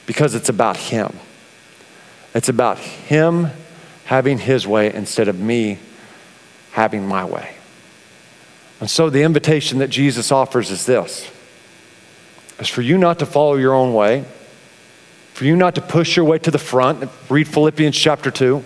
Because 0.05 0.35
it's 0.35 0.49
about 0.49 0.75
Him. 0.75 1.17
It's 2.35 2.49
about 2.49 2.79
Him 2.79 3.47
having 4.03 4.39
His 4.39 4.67
way 4.67 4.93
instead 4.93 5.29
of 5.29 5.39
me 5.39 5.79
having 6.71 7.07
my 7.07 7.23
way. 7.23 7.55
And 8.81 8.89
so 8.89 9.09
the 9.09 9.23
invitation 9.23 9.77
that 9.77 9.87
Jesus 9.87 10.33
offers 10.33 10.69
is 10.69 10.85
this 10.85 11.31
is 12.59 12.69
for 12.69 12.81
you 12.81 12.97
not 12.97 13.19
to 13.19 13.25
follow 13.25 13.55
your 13.55 13.73
own 13.73 13.93
way, 13.93 14.25
for 15.33 15.45
you 15.45 15.55
not 15.55 15.75
to 15.75 15.81
push 15.81 16.15
your 16.15 16.25
way 16.25 16.37
to 16.39 16.51
the 16.51 16.57
front. 16.57 17.09
Read 17.29 17.47
Philippians 17.47 17.97
chapter 17.97 18.31
2. 18.31 18.63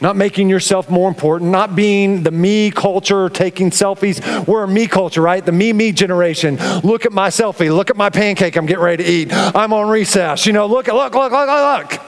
Not 0.00 0.14
making 0.14 0.48
yourself 0.48 0.88
more 0.88 1.08
important, 1.08 1.50
not 1.50 1.74
being 1.74 2.22
the 2.22 2.30
me 2.30 2.70
culture, 2.70 3.28
taking 3.28 3.70
selfies. 3.70 4.46
We're 4.46 4.62
a 4.62 4.68
me 4.68 4.86
culture, 4.86 5.20
right? 5.20 5.44
The 5.44 5.50
me, 5.50 5.72
me 5.72 5.90
generation. 5.90 6.56
Look 6.84 7.04
at 7.04 7.12
my 7.12 7.30
selfie. 7.30 7.74
Look 7.74 7.90
at 7.90 7.96
my 7.96 8.08
pancake 8.08 8.56
I'm 8.56 8.66
getting 8.66 8.82
ready 8.82 9.02
to 9.02 9.10
eat. 9.10 9.28
I'm 9.32 9.72
on 9.72 9.88
recess. 9.88 10.46
You 10.46 10.52
know, 10.52 10.66
look, 10.66 10.86
look, 10.86 11.14
look, 11.14 11.32
look, 11.32 11.48
look, 11.48 11.90
look. 11.90 12.00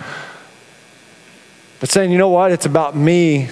But 1.80 1.88
saying, 1.88 2.12
you 2.12 2.18
know 2.18 2.28
what? 2.28 2.52
It's 2.52 2.66
about 2.66 2.94
me 2.94 3.48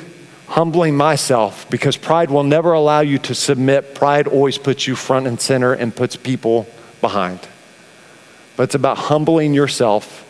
humbling 0.47 0.97
myself 0.97 1.69
because 1.69 1.97
pride 1.97 2.31
will 2.31 2.45
never 2.45 2.73
allow 2.73 3.01
you 3.01 3.19
to 3.19 3.35
submit. 3.35 3.95
Pride 3.95 4.29
always 4.29 4.57
puts 4.57 4.87
you 4.87 4.95
front 4.95 5.27
and 5.27 5.41
center 5.41 5.73
and 5.73 5.95
puts 5.95 6.15
people 6.15 6.69
behind. 7.01 7.41
But 8.57 8.65
it's 8.65 8.75
about 8.75 8.99
humbling 8.99 9.55
yourself, 9.55 10.25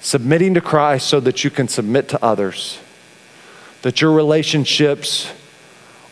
submitting 0.00 0.54
to 0.54 0.60
Christ 0.60 1.08
so 1.08 1.20
that 1.20 1.44
you 1.44 1.50
can 1.50 1.68
submit 1.68 2.08
to 2.10 2.24
others, 2.24 2.78
that 3.82 4.00
your 4.00 4.12
relationships 4.12 5.32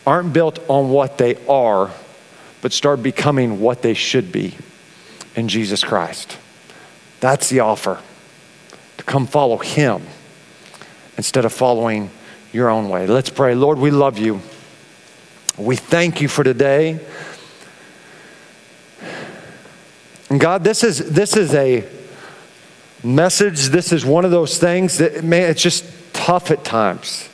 aren't 0.05 0.33
built 0.33 0.59
on 0.69 0.89
what 0.89 1.17
they 1.17 1.35
are, 1.47 1.91
but 2.61 2.71
start 2.71 3.03
becoming 3.03 3.59
what 3.59 3.81
they 3.81 3.93
should 3.93 4.31
be 4.31 4.55
in 5.35 5.47
Jesus 5.47 5.83
Christ. 5.83 6.37
That's 7.19 7.49
the 7.49 7.61
offer 7.61 8.01
to 8.97 9.03
come 9.03 9.27
follow 9.27 9.57
Him 9.57 10.03
instead 11.17 11.45
of 11.45 11.53
following 11.53 12.09
your 12.51 12.69
own 12.69 12.89
way. 12.89 13.07
Let's 13.07 13.29
pray. 13.29 13.55
Lord, 13.55 13.77
we 13.79 13.91
love 13.91 14.17
you. 14.17 14.41
We 15.57 15.75
thank 15.75 16.21
you 16.21 16.27
for 16.27 16.43
today. 16.43 16.99
And 20.29 20.39
God, 20.39 20.63
this 20.63 20.83
is, 20.83 21.11
this 21.11 21.37
is 21.37 21.53
a 21.53 21.87
message. 23.03 23.67
This 23.67 23.91
is 23.91 24.05
one 24.05 24.25
of 24.25 24.31
those 24.31 24.57
things 24.57 24.97
that, 24.97 25.23
man, 25.23 25.49
it's 25.49 25.61
just 25.61 25.85
tough 26.13 26.51
at 26.51 26.63
times. 26.63 27.29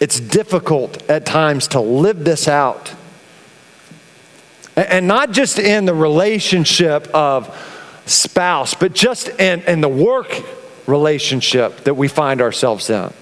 It's 0.00 0.20
difficult 0.20 1.02
at 1.10 1.26
times 1.26 1.68
to 1.68 1.80
live 1.80 2.24
this 2.24 2.46
out. 2.46 2.94
And 4.76 5.08
not 5.08 5.32
just 5.32 5.58
in 5.58 5.86
the 5.86 5.94
relationship 5.94 7.08
of 7.08 7.52
spouse, 8.06 8.74
but 8.74 8.92
just 8.94 9.28
in, 9.40 9.62
in 9.62 9.80
the 9.80 9.88
work 9.88 10.40
relationship 10.86 11.78
that 11.78 11.94
we 11.94 12.06
find 12.06 12.40
ourselves 12.40 12.88
in. 12.88 13.12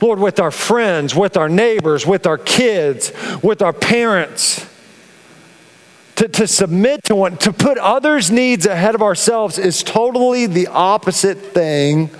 Lord, 0.00 0.20
with 0.20 0.38
our 0.38 0.52
friends, 0.52 1.14
with 1.14 1.36
our 1.36 1.48
neighbors, 1.48 2.06
with 2.06 2.26
our 2.26 2.38
kids, 2.38 3.12
with 3.42 3.62
our 3.62 3.72
parents. 3.72 4.66
To, 6.20 6.28
to 6.28 6.46
submit 6.46 7.04
to 7.04 7.16
one, 7.16 7.38
to 7.38 7.50
put 7.50 7.78
others' 7.78 8.30
needs 8.30 8.66
ahead 8.66 8.94
of 8.94 9.00
ourselves 9.00 9.56
is 9.56 9.82
totally 9.82 10.44
the 10.44 10.66
opposite 10.66 11.38
thing 11.38 12.10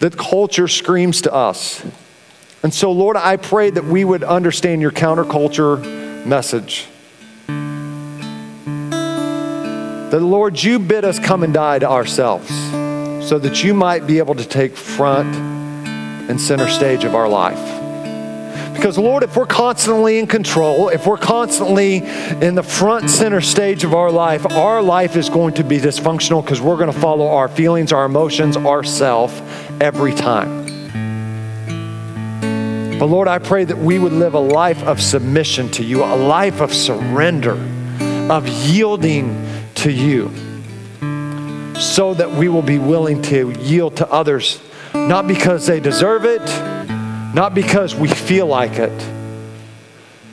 that 0.00 0.18
culture 0.18 0.66
screams 0.66 1.22
to 1.22 1.32
us. 1.32 1.86
And 2.64 2.74
so, 2.74 2.90
Lord, 2.90 3.16
I 3.16 3.36
pray 3.36 3.70
that 3.70 3.84
we 3.84 4.04
would 4.04 4.24
understand 4.24 4.82
your 4.82 4.90
counterculture 4.90 6.26
message. 6.26 6.88
That, 10.10 10.20
Lord, 10.20 10.60
you 10.60 10.80
bid 10.80 11.04
us 11.04 11.20
come 11.20 11.44
and 11.44 11.54
die 11.54 11.78
to 11.78 11.88
ourselves 11.88 12.48
so 13.28 13.38
that 13.38 13.62
you 13.62 13.74
might 13.74 14.08
be 14.08 14.18
able 14.18 14.34
to 14.34 14.44
take 14.44 14.76
front 14.76 15.36
and 16.28 16.40
center 16.40 16.68
stage 16.68 17.04
of 17.04 17.14
our 17.14 17.28
life. 17.28 17.83
Because, 18.74 18.98
Lord, 18.98 19.22
if 19.22 19.36
we're 19.36 19.46
constantly 19.46 20.18
in 20.18 20.26
control, 20.26 20.88
if 20.88 21.06
we're 21.06 21.16
constantly 21.16 21.98
in 21.98 22.54
the 22.54 22.62
front 22.62 23.08
center 23.08 23.40
stage 23.40 23.84
of 23.84 23.94
our 23.94 24.10
life, 24.10 24.44
our 24.52 24.82
life 24.82 25.16
is 25.16 25.30
going 25.30 25.54
to 25.54 25.64
be 25.64 25.78
dysfunctional 25.78 26.42
because 26.44 26.60
we're 26.60 26.76
going 26.76 26.92
to 26.92 26.98
follow 26.98 27.28
our 27.28 27.48
feelings, 27.48 27.92
our 27.92 28.04
emotions, 28.04 28.56
ourself 28.56 29.40
every 29.80 30.12
time. 30.12 30.64
But, 32.98 33.06
Lord, 33.06 33.28
I 33.28 33.38
pray 33.38 33.64
that 33.64 33.78
we 33.78 33.98
would 33.98 34.12
live 34.12 34.34
a 34.34 34.40
life 34.40 34.82
of 34.82 35.00
submission 35.00 35.70
to 35.72 35.84
you, 35.84 36.04
a 36.04 36.16
life 36.16 36.60
of 36.60 36.74
surrender, 36.74 37.52
of 38.30 38.46
yielding 38.48 39.46
to 39.76 39.90
you, 39.90 40.30
so 41.78 42.12
that 42.14 42.30
we 42.30 42.48
will 42.48 42.62
be 42.62 42.78
willing 42.78 43.22
to 43.22 43.50
yield 43.52 43.96
to 43.96 44.10
others, 44.10 44.60
not 44.94 45.26
because 45.26 45.66
they 45.66 45.80
deserve 45.80 46.24
it 46.24 46.83
not 47.34 47.52
because 47.52 47.96
we 47.96 48.06
feel 48.06 48.46
like 48.46 48.78
it, 48.78 49.10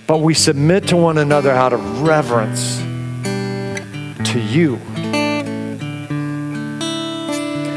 but 0.06 0.20
we 0.20 0.36
submit 0.36 0.88
to 0.90 0.96
one 0.96 1.18
another 1.18 1.50
out 1.50 1.74
of 1.74 2.04
reverence 2.04 2.78
to 4.32 4.40
you. 4.40 4.80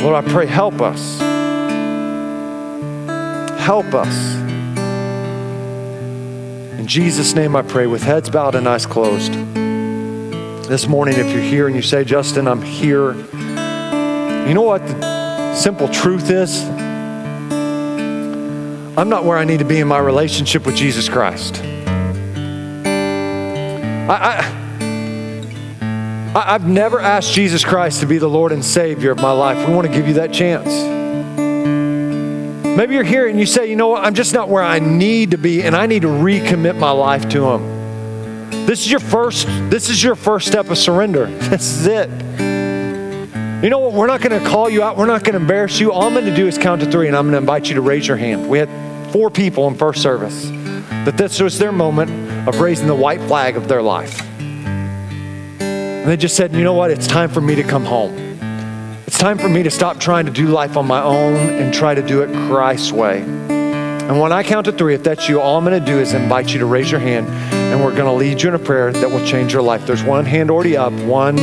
Lord, 0.03 0.23
I 0.23 0.29
pray, 0.29 0.45
help 0.45 0.83
us. 0.83 1.19
Help 3.59 3.95
us. 3.95 4.35
In 6.79 6.87
Jesus' 6.87 7.35
name 7.35 7.57
I 7.57 7.63
pray, 7.63 7.87
with 7.87 8.03
heads 8.03 8.29
bowed 8.29 8.55
and 8.55 8.69
eyes 8.69 8.85
closed. 8.85 9.33
This 10.69 10.87
morning, 10.87 11.17
if 11.17 11.33
you're 11.33 11.41
here 11.41 11.67
and 11.67 11.75
you 11.75 11.81
say, 11.81 12.05
Justin, 12.05 12.47
I'm 12.47 12.61
here, 12.61 13.15
you 14.47 14.53
know 14.53 14.61
what 14.61 14.87
the 14.87 15.55
simple 15.55 15.89
truth 15.89 16.29
is? 16.29 16.74
I'm 18.97 19.09
not 19.09 19.25
where 19.25 19.37
I 19.37 19.45
need 19.45 19.59
to 19.59 19.65
be 19.65 19.81
in 19.81 19.89
my 19.89 19.99
relationship 19.99 20.65
with 20.65 20.77
Jesus 20.77 21.09
Christ. 21.09 21.61
I, 24.07 24.39
I, 26.37 26.53
have 26.53 26.69
never 26.69 27.01
asked 27.01 27.33
Jesus 27.33 27.65
Christ 27.65 28.01
to 28.01 28.07
be 28.07 28.19
the 28.19 28.29
Lord 28.29 28.53
and 28.53 28.65
Savior 28.65 29.11
of 29.11 29.19
my 29.19 29.33
life. 29.33 29.67
We 29.67 29.75
want 29.75 29.89
to 29.89 29.93
give 29.93 30.07
you 30.07 30.15
that 30.15 30.33
chance. 30.33 30.69
Maybe 32.77 32.95
you're 32.95 33.03
here 33.03 33.27
and 33.27 33.41
you 33.41 33.47
say, 33.47 33.69
you 33.69 33.75
know 33.75 33.89
what, 33.89 34.05
I'm 34.05 34.15
just 34.15 34.33
not 34.33 34.49
where 34.49 34.63
I 34.63 34.79
need 34.79 35.33
to 35.33 35.39
be, 35.39 35.63
and 35.63 35.75
I 35.75 35.87
need 35.87 36.03
to 36.03 36.09
recommit 36.09 36.79
my 36.79 36.91
life 36.93 37.29
to 37.31 37.45
Him. 37.53 37.75
This 38.67 38.81
is 38.81 38.91
your 38.91 39.01
first, 39.01 39.47
this 39.71 39.91
is 39.91 40.03
your 40.03 40.15
first 40.15 40.47
step 40.47 40.71
of 40.71 40.79
surrender. 40.79 41.27
This 41.51 41.79
is 41.79 41.87
it. 41.87 42.11
You 43.65 43.71
know 43.71 43.79
what? 43.79 43.95
We're 43.95 44.07
not 44.07 44.21
going 44.21 44.39
to 44.39 44.47
call 44.47 44.69
you 44.69 44.83
out. 44.83 44.99
We're 44.99 45.07
not 45.07 45.25
going 45.25 45.33
to 45.33 45.41
embarrass 45.41 45.81
you. 45.81 45.91
All 45.91 46.03
I'm 46.03 46.13
going 46.13 46.27
to 46.27 46.37
do 46.37 46.47
is 46.47 46.59
count 46.59 46.83
to 46.83 46.91
three, 46.91 47.07
and 47.07 47.17
I'm 47.17 47.25
going 47.25 47.33
to 47.33 47.39
invite 47.39 47.67
you 47.67 47.77
to 47.77 47.81
raise 47.81 48.07
your 48.07 48.19
hand. 48.19 48.47
We 48.47 48.59
had 48.59 48.69
four 49.11 49.31
people 49.31 49.67
in 49.69 49.75
first 49.75 50.03
service 50.03 50.51
that 51.07 51.15
this 51.17 51.41
was 51.41 51.59
their 51.59 51.73
moment 51.73 52.11
of 52.47 52.61
raising 52.61 52.89
the 52.89 52.95
white 52.95 53.23
flag 53.23 53.57
of 53.57 53.67
their 53.67 53.81
life. 53.81 54.21
And 55.63 56.07
they 56.07 56.19
just 56.19 56.37
said, 56.37 56.53
you 56.53 56.63
know 56.63 56.75
what? 56.75 56.91
It's 56.91 57.07
time 57.07 57.31
for 57.31 57.41
me 57.41 57.55
to 57.55 57.63
come 57.63 57.87
home. 57.87 58.13
It's 59.07 59.17
time 59.17 59.39
for 59.39 59.49
me 59.49 59.63
to 59.63 59.71
stop 59.71 59.99
trying 59.99 60.27
to 60.27 60.31
do 60.31 60.49
life 60.49 60.77
on 60.77 60.87
my 60.87 61.03
own 61.03 61.35
and 61.35 61.73
try 61.73 61.95
to 61.95 62.03
do 62.03 62.21
it 62.21 62.31
Christ's 62.51 62.93
way. 62.93 63.23
And 63.23 64.21
when 64.21 64.31
I 64.31 64.43
count 64.43 64.67
to 64.67 64.73
three, 64.73 64.93
if 64.95 65.03
that's 65.03 65.27
you, 65.27 65.41
all 65.41 65.57
I'm 65.57 65.65
going 65.65 65.83
to 65.83 65.91
do 65.91 65.99
is 65.99 66.13
invite 66.13 66.53
you 66.53 66.59
to 66.59 66.67
raise 66.67 66.91
your 66.91 67.01
hand, 67.01 67.29
and 67.55 67.83
we're 67.83 67.97
going 67.97 68.05
to 68.05 68.13
lead 68.13 68.43
you 68.43 68.51
in 68.51 68.57
a 68.57 68.59
prayer 68.59 68.93
that 68.93 69.11
will 69.11 69.25
change 69.25 69.55
your 69.55 69.63
life. 69.63 69.87
There's 69.87 70.05
one 70.05 70.27
hand 70.27 70.51
already 70.51 70.77
up. 70.77 70.93
One, 70.93 71.39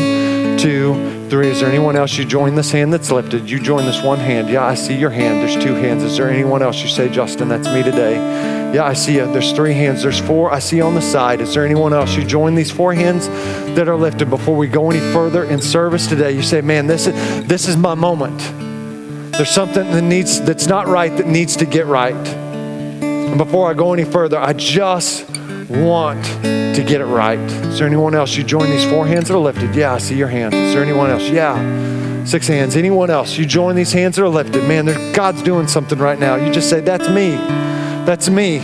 two, 0.60 1.21
three. 1.32 1.48
Is 1.48 1.62
there 1.62 1.70
anyone 1.70 1.96
else? 1.96 2.18
You 2.18 2.26
join 2.26 2.56
this 2.56 2.74
hand 2.74 2.92
that's 2.92 3.10
lifted. 3.10 3.50
You 3.50 3.58
join 3.58 3.86
this 3.86 4.04
one 4.04 4.20
hand. 4.20 4.50
Yeah, 4.50 4.66
I 4.66 4.76
see 4.76 4.98
your 4.98 5.10
hand. 5.10 5.40
There's 5.40 5.56
two 5.64 5.74
hands. 5.76 6.04
Is 6.04 6.18
there 6.18 6.30
anyone 6.30 6.62
else? 6.62 6.82
You 6.82 6.90
say, 6.90 7.08
Justin, 7.08 7.48
that's 7.48 7.70
me 7.70 7.84
today. 7.84 8.16
Yeah, 8.76 8.84
I 8.84 8.92
see 8.92 9.16
you. 9.16 9.32
There's 9.32 9.54
three 9.54 9.72
hands. 9.74 10.04
There's 10.04 10.20
four. 10.20 10.52
I 10.52 10.60
see 10.60 10.82
on 10.82 10.94
the 10.94 11.02
side. 11.02 11.40
Is 11.40 11.54
there 11.54 11.66
anyone 11.66 11.94
else? 11.94 12.18
You 12.18 12.26
join 12.26 12.54
these 12.54 12.70
four 12.70 12.94
hands 12.94 13.30
that 13.76 13.88
are 13.88 13.96
lifted 13.96 14.30
before 14.30 14.58
we 14.58 14.68
go 14.68 14.92
any 14.92 15.00
further 15.14 15.46
in 15.46 15.62
service 15.62 16.06
today. 16.06 16.34
You 16.34 16.42
say, 16.42 16.60
man, 16.60 16.88
this 16.88 17.08
is 17.08 17.48
this 17.48 17.70
is 17.70 17.78
my 17.78 17.96
moment. 17.96 18.38
There's 19.32 19.50
something 19.50 19.90
that 19.90 20.02
needs 20.02 20.42
that's 20.42 20.68
not 20.68 20.88
right 20.88 21.16
that 21.16 21.28
needs 21.28 21.56
to 21.56 21.66
get 21.66 21.86
right. 21.86 22.28
And 22.28 23.38
before 23.38 23.72
I 23.72 23.74
go 23.74 23.94
any 23.94 24.04
further, 24.04 24.38
I 24.38 24.52
just 24.52 25.26
want 25.72 26.24
to 26.76 26.84
get 26.86 27.02
it 27.02 27.06
right. 27.06 27.40
Is 27.40 27.80
there 27.80 27.88
anyone 27.88 28.16
else? 28.16 28.36
You 28.36 28.44
join 28.44 28.70
these 28.70 28.86
four 28.86 29.06
hands 29.06 29.28
that 29.28 29.36
are 29.36 29.40
lifted. 29.40 29.76
Yeah, 29.76 29.94
I 29.94 29.98
see 29.98 30.16
your 30.16 30.28
hand. 30.28 30.54
Is 30.54 30.74
there 30.74 30.84
anyone 30.84 31.10
else? 31.10 31.24
Yeah. 31.30 32.26
Six 32.26 32.48
hands. 32.48 32.76
Anyone 32.76 33.10
else? 33.10 33.38
You 33.38 33.46
join 33.46 33.76
these 33.76 33.92
hands 33.92 34.16
that 34.16 34.24
are 34.24 34.30
lifted. 34.30 34.68
Man, 34.68 35.14
God's 35.14 35.42
doing 35.42 35.68
something 35.68 35.98
right 35.98 36.20
now. 36.20 36.36
You 36.36 36.52
just 36.52 36.70
say, 36.70 36.80
That's 36.80 37.10
me. 37.10 37.32
That's 38.06 38.30
me. 38.30 38.58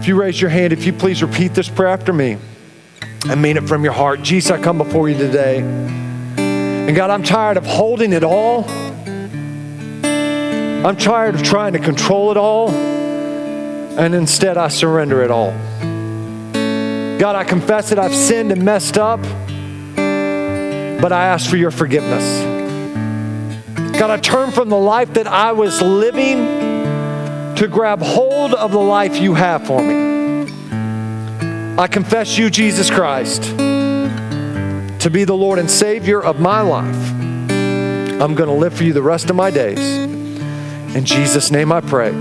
If 0.00 0.08
you 0.08 0.18
raise 0.18 0.40
your 0.40 0.50
hand, 0.50 0.72
if 0.72 0.84
you 0.86 0.92
please 0.92 1.22
repeat 1.22 1.54
this 1.54 1.68
prayer 1.68 1.88
after 1.88 2.12
me 2.12 2.38
and 3.28 3.42
mean 3.42 3.56
it 3.56 3.68
from 3.68 3.84
your 3.84 3.92
heart. 3.92 4.22
Jesus, 4.22 4.50
I 4.50 4.60
come 4.60 4.78
before 4.78 5.08
you 5.08 5.18
today. 5.18 5.60
And 5.60 6.96
God, 6.96 7.10
I'm 7.10 7.22
tired 7.22 7.56
of 7.56 7.66
holding 7.66 8.12
it 8.12 8.24
all. 8.24 8.64
I'm 10.82 10.96
tired 10.96 11.34
of 11.34 11.42
trying 11.42 11.74
to 11.74 11.78
control 11.78 12.30
it 12.30 12.36
all 12.38 12.70
and 13.98 14.14
instead 14.14 14.56
I 14.56 14.68
surrender 14.68 15.22
it 15.22 15.30
all. 15.30 15.52
God, 17.18 17.36
I 17.36 17.44
confess 17.44 17.90
that 17.90 17.98
I've 17.98 18.14
sinned 18.14 18.50
and 18.52 18.64
messed 18.64 18.96
up, 18.96 19.20
but 21.00 21.12
I 21.12 21.26
ask 21.26 21.50
for 21.50 21.56
your 21.56 21.70
forgiveness. 21.70 22.42
God, 23.98 24.10
I 24.10 24.16
turn 24.16 24.50
from 24.50 24.70
the 24.70 24.78
life 24.78 25.12
that 25.14 25.26
I 25.26 25.52
was 25.52 25.82
living 25.82 26.46
to 27.56 27.68
grab 27.70 28.00
hold 28.00 28.54
of 28.54 28.72
the 28.72 28.80
life 28.80 29.18
you 29.18 29.34
have 29.34 29.66
for 29.66 29.82
me. 29.82 30.48
I 31.78 31.86
confess 31.86 32.38
you, 32.38 32.48
Jesus 32.48 32.90
Christ, 32.90 33.42
to 33.42 35.10
be 35.12 35.24
the 35.24 35.36
Lord 35.36 35.58
and 35.58 35.70
Savior 35.70 36.22
of 36.22 36.40
my 36.40 36.62
life. 36.62 37.12
I'm 38.20 38.34
going 38.34 38.48
to 38.48 38.54
live 38.54 38.72
for 38.74 38.84
you 38.84 38.92
the 38.92 39.02
rest 39.02 39.28
of 39.28 39.36
my 39.36 39.50
days. 39.50 39.78
In 40.94 41.04
Jesus' 41.04 41.50
name 41.50 41.72
I 41.72 41.80
pray. 41.80 42.12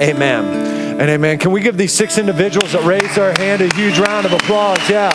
Amen 0.00 0.44
and 1.00 1.10
amen. 1.10 1.38
Can 1.38 1.50
we 1.52 1.60
give 1.60 1.76
these 1.76 1.92
six 1.92 2.18
individuals 2.18 2.72
that 2.72 2.84
raised 2.84 3.16
their 3.16 3.32
hand 3.38 3.62
a 3.62 3.74
huge 3.74 3.98
round 3.98 4.26
of 4.26 4.32
applause? 4.32 4.78
Yeah. 4.88 5.10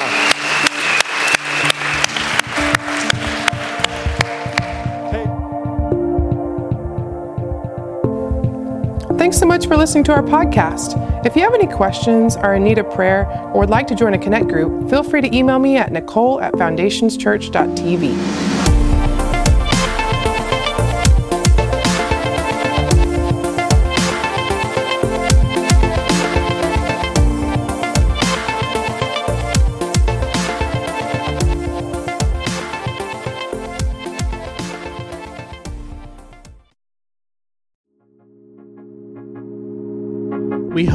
Thanks 9.17 9.39
so 9.39 9.45
much 9.45 9.65
for 9.67 9.75
listening 9.75 10.03
to 10.05 10.11
our 10.11 10.21
podcast. 10.21 11.25
If 11.25 11.35
you 11.35 11.41
have 11.41 11.55
any 11.55 11.65
questions, 11.65 12.35
are 12.35 12.53
in 12.53 12.63
need 12.63 12.77
of 12.77 12.91
prayer, 12.91 13.25
or 13.53 13.61
would 13.61 13.71
like 13.71 13.87
to 13.87 13.95
join 13.95 14.13
a 14.13 14.19
Connect 14.19 14.47
group, 14.47 14.87
feel 14.89 15.01
free 15.01 15.21
to 15.21 15.35
email 15.35 15.57
me 15.57 15.77
at 15.77 15.91
nicole 15.91 16.39
at 16.41 16.53
foundationschurch.tv. 16.53 18.44